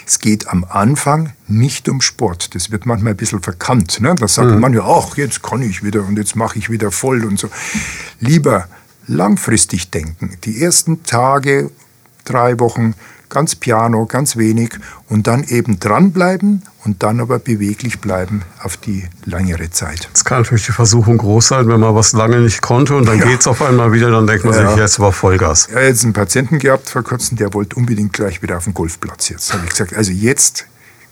[0.06, 2.56] Es geht am Anfang nicht um Sport.
[2.56, 4.00] Das wird manchmal ein bisschen verkannt.
[4.02, 4.16] Ne?
[4.16, 4.60] Da sagen mhm.
[4.60, 7.50] manche, ach, jetzt kann ich wieder und jetzt mache ich wieder voll und so.
[8.20, 8.68] Lieber
[9.08, 10.38] langfristig denken.
[10.44, 11.72] Die ersten Tage,
[12.26, 12.94] drei Wochen
[13.30, 14.72] ganz piano, ganz wenig
[15.08, 20.10] und dann eben dranbleiben und dann aber beweglich bleiben auf die längere Zeit.
[20.14, 23.20] Es kann natürlich die Versuchung groß sein, wenn man was lange nicht konnte und dann
[23.20, 23.26] ja.
[23.26, 24.70] geht es auf einmal wieder, dann denkt man ja.
[24.70, 25.68] sich, jetzt war Vollgas.
[25.70, 28.74] Ich habe jetzt einen Patienten gehabt vor kurzem, der wollte unbedingt gleich wieder auf den
[28.74, 29.54] Golfplatz jetzt.
[29.54, 30.66] habe ich gesagt, also jetzt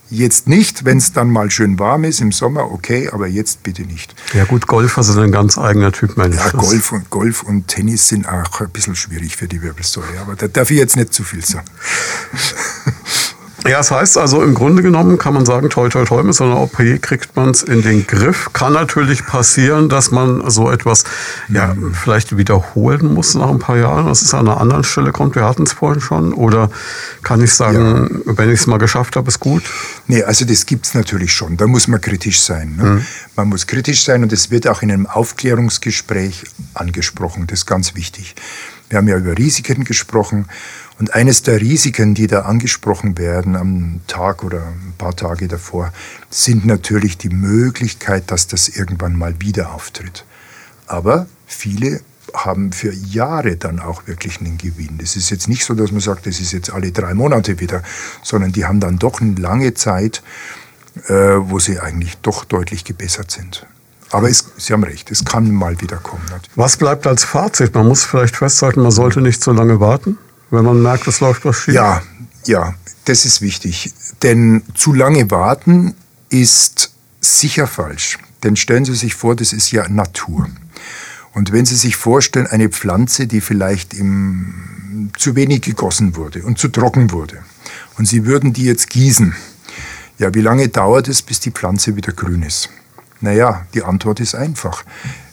[0.10, 3.82] Jetzt nicht, wenn es dann mal schön warm ist im Sommer, okay, aber jetzt bitte
[3.82, 4.16] nicht.
[4.34, 6.42] Ja gut, Golfer sind ein ganz eigener Typ, meine ich.
[6.42, 10.36] Ja, Golf und, Golf und Tennis sind auch ein bisschen schwierig für die Wirbelsäule, aber
[10.36, 11.68] da darf ich jetzt nicht zu viel sagen.
[13.66, 16.44] Ja, das heißt also im Grunde genommen kann man sagen, toi toi toi, mit so
[16.44, 18.50] einer OP kriegt man es in den Griff.
[18.54, 21.04] Kann natürlich passieren, dass man so etwas
[21.50, 21.94] ja, mhm.
[21.94, 25.36] vielleicht wiederholen muss nach ein paar Jahren, dass es an einer anderen Stelle kommt.
[25.36, 26.34] Wir hatten es vorhin schon.
[26.34, 26.70] Oder
[27.24, 28.38] kann ich sagen, ja.
[28.38, 29.64] wenn ich es mal geschafft habe, ist gut?
[30.06, 31.58] Nee, also das gibt es natürlich schon.
[31.58, 32.76] Da muss man kritisch sein.
[32.78, 32.84] Ne?
[32.84, 33.06] Mhm.
[33.36, 36.44] Man muss kritisch sein und es wird auch in einem Aufklärungsgespräch
[36.76, 37.48] angesprochen.
[37.48, 38.36] Das ist ganz wichtig.
[38.90, 40.46] Wir haben ja über Risiken gesprochen.
[41.00, 45.94] Und eines der Risiken, die da angesprochen werden am Tag oder ein paar Tage davor,
[46.30, 50.26] sind natürlich die Möglichkeit, dass das irgendwann mal wieder auftritt.
[50.88, 52.02] Aber viele
[52.34, 54.98] haben für Jahre dann auch wirklich einen Gewinn.
[54.98, 57.84] Das ist jetzt nicht so, dass man sagt, das ist jetzt alle drei Monate wieder,
[58.24, 60.24] sondern die haben dann doch eine lange Zeit,
[61.08, 63.68] äh, wo sie eigentlich doch deutlich gebessert sind.
[64.10, 66.24] Aber es, Sie haben recht, es kann mal wieder kommen.
[66.56, 67.76] Was bleibt als Fazit?
[67.76, 70.18] Man muss vielleicht festhalten, man sollte nicht so lange warten
[70.50, 71.74] wenn man merkt, es läuft was schief?
[71.74, 72.02] Ja,
[72.46, 72.74] ja,
[73.06, 73.94] das ist wichtig.
[74.24, 75.94] Denn zu lange warten
[76.30, 78.18] ist sicher falsch.
[78.44, 80.48] Denn stellen Sie sich vor, das ist ja Natur.
[81.34, 86.58] Und wenn Sie sich vorstellen, eine Pflanze, die vielleicht im, zu wenig gegossen wurde und
[86.58, 87.44] zu trocken wurde,
[87.98, 89.36] und Sie würden die jetzt gießen,
[90.20, 92.70] ja, wie lange dauert es, bis die Pflanze wieder grün ist?
[93.22, 94.84] Naja, die Antwort ist einfach.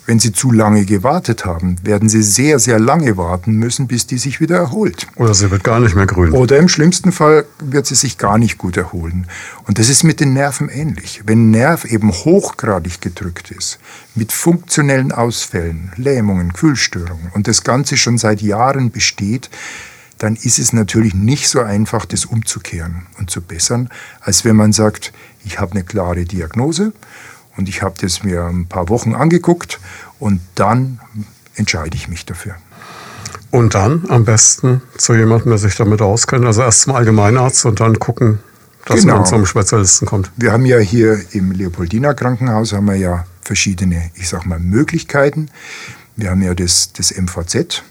[0.06, 4.18] Wenn Sie zu lange gewartet haben, werden Sie sehr, sehr lange warten müssen, bis die
[4.18, 5.06] sich wieder erholt.
[5.16, 6.32] Oder sie wird gar nicht mehr grün.
[6.32, 9.26] Oder im schlimmsten Fall wird sie sich gar nicht gut erholen.
[9.66, 11.22] Und das ist mit den Nerven ähnlich.
[11.24, 13.78] Wenn ein Nerv eben hochgradig gedrückt ist,
[14.14, 19.48] mit funktionellen Ausfällen, Lähmungen, Kühlstörungen und das Ganze schon seit Jahren besteht,
[20.18, 23.88] dann ist es natürlich nicht so einfach, das umzukehren und zu bessern,
[24.20, 25.12] als wenn man sagt,
[25.44, 26.92] ich habe eine klare Diagnose
[27.56, 29.80] und ich habe das mir ein paar Wochen angeguckt
[30.18, 31.00] und dann
[31.54, 32.56] entscheide ich mich dafür.
[33.50, 36.44] Und dann am besten zu jemandem, der sich damit auskennt.
[36.44, 38.40] Also erst zum Allgemeinarzt und dann gucken,
[38.86, 39.18] dass genau.
[39.18, 40.30] man zum Spezialisten kommt.
[40.36, 45.50] Wir haben ja hier im Leopoldina Krankenhaus haben wir ja verschiedene, ich sag mal, Möglichkeiten.
[46.16, 47.82] Wir haben ja das, das MVZ,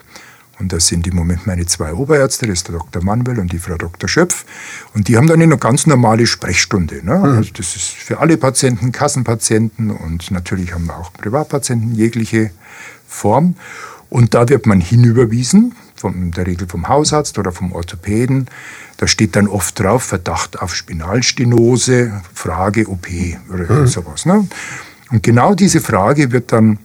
[0.63, 3.03] und das sind im Moment meine zwei Oberärzte, das ist der Dr.
[3.03, 4.07] Manuel und die Frau Dr.
[4.07, 4.45] Schöpf.
[4.93, 7.05] Und die haben dann eine ganz normale Sprechstunde.
[7.05, 7.17] Ne?
[7.17, 7.37] Mhm.
[7.37, 12.51] Also das ist für alle Patienten, Kassenpatienten und natürlich haben wir auch Privatpatienten jegliche
[13.09, 13.55] Form.
[14.09, 18.47] Und da wird man hinüberwiesen, von der Regel vom Hausarzt oder vom Orthopäden.
[18.95, 23.07] Da steht dann oft drauf Verdacht auf Spinalstenose, Frage OP
[23.53, 23.87] oder mhm.
[23.87, 24.25] sowas.
[24.25, 24.47] Ne?
[25.11, 26.79] Und genau diese Frage wird dann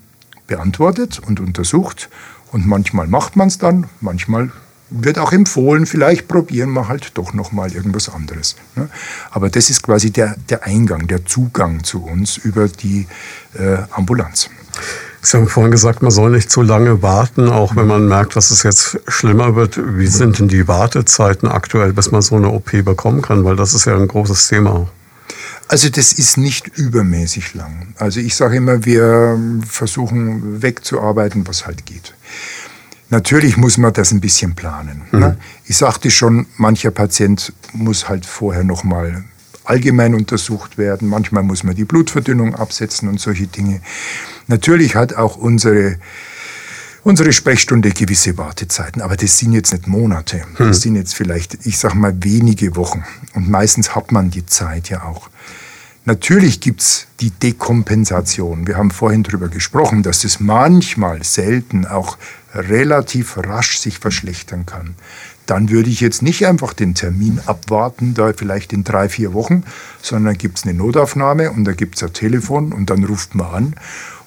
[0.49, 2.09] beantwortet und untersucht.
[2.53, 4.51] Und manchmal macht man es dann, manchmal
[4.91, 8.57] wird auch empfohlen, vielleicht probieren wir halt doch noch mal irgendwas anderes.
[8.75, 8.89] Ne?
[9.31, 13.07] Aber das ist quasi der, der Eingang, der Zugang zu uns über die
[13.55, 14.49] äh, Ambulanz.
[15.21, 18.51] Sie haben vorhin gesagt, man soll nicht zu lange warten, auch wenn man merkt, dass
[18.51, 19.79] es jetzt schlimmer wird.
[19.99, 23.45] Wie sind denn die Wartezeiten aktuell, bis man so eine OP bekommen kann?
[23.45, 24.89] Weil das ist ja ein großes Thema.
[25.69, 27.95] Also das ist nicht übermäßig lang.
[27.99, 32.15] Also ich sage immer, wir versuchen wegzuarbeiten, was halt geht.
[33.11, 35.03] Natürlich muss man das ein bisschen planen.
[35.13, 35.19] Ne?
[35.19, 35.21] Mhm.
[35.21, 35.39] Ne?
[35.67, 39.25] Ich sagte schon, mancher Patient muss halt vorher nochmal
[39.65, 41.09] allgemein untersucht werden.
[41.09, 43.81] Manchmal muss man die Blutverdünnung absetzen und solche Dinge.
[44.47, 45.97] Natürlich hat auch unsere
[47.09, 50.43] unsere Sprechstunde gewisse Wartezeiten, aber das sind jetzt nicht Monate.
[50.59, 50.73] Das hm.
[50.75, 53.05] sind jetzt vielleicht, ich sag mal, wenige Wochen.
[53.35, 55.31] Und meistens hat man die Zeit ja auch.
[56.05, 58.67] Natürlich gibt es die Dekompensation.
[58.67, 62.17] Wir haben vorhin darüber gesprochen, dass es manchmal selten auch
[62.55, 64.95] relativ rasch sich verschlechtern kann
[65.49, 69.65] dann würde ich jetzt nicht einfach den Termin abwarten, da vielleicht in drei, vier Wochen,
[70.03, 73.47] sondern gibt es eine Notaufnahme und da gibt es ein Telefon und dann ruft man
[73.47, 73.75] an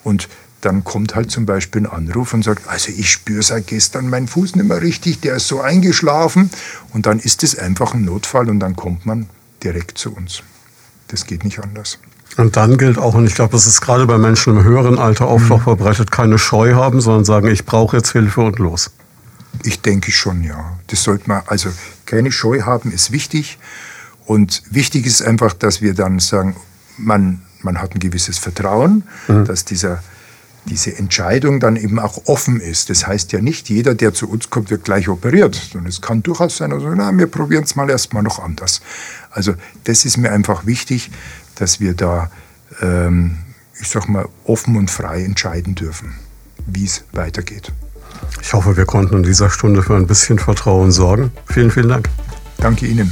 [0.04, 0.30] und
[0.62, 4.28] dann kommt halt zum Beispiel ein Anruf und sagt, also ich spüre seit gestern meinen
[4.28, 6.50] Fuß nicht mehr richtig, der ist so eingeschlafen
[6.94, 9.28] und dann ist es einfach ein Notfall und dann kommt man
[9.64, 10.44] direkt zu uns.
[11.08, 12.00] Das geht nicht anders.
[12.38, 15.28] Und dann gilt auch, und ich glaube, das ist gerade bei Menschen im höheren Alter
[15.28, 15.52] oft mhm.
[15.54, 18.92] auch verbreitet, keine Scheu haben, sondern sagen, ich brauche jetzt Hilfe und los.
[19.64, 20.78] Ich denke schon, ja.
[20.88, 21.70] Das sollte man, also
[22.06, 23.60] keine Scheu haben, ist wichtig.
[24.26, 26.56] Und wichtig ist einfach, dass wir dann sagen,
[26.98, 29.44] man, man hat ein gewisses Vertrauen, mhm.
[29.46, 30.02] dass dieser,
[30.66, 32.90] diese Entscheidung dann eben auch offen ist.
[32.90, 35.56] Das heißt ja nicht, jeder, der zu uns kommt, wird gleich operiert.
[35.56, 38.82] Sondern es kann durchaus sein, also, na, wir probieren es mal erstmal noch anders.
[39.32, 39.54] Also
[39.86, 41.12] das ist mir einfach wichtig,
[41.56, 42.30] dass wir da,
[42.82, 43.38] ähm,
[43.80, 46.14] ich sag mal, offen und frei entscheiden dürfen,
[46.66, 47.72] wie es weitergeht.
[48.42, 51.32] Ich hoffe, wir konnten in dieser Stunde für ein bisschen Vertrauen sorgen.
[51.48, 52.10] Vielen, vielen Dank.
[52.58, 53.12] Danke Ihnen.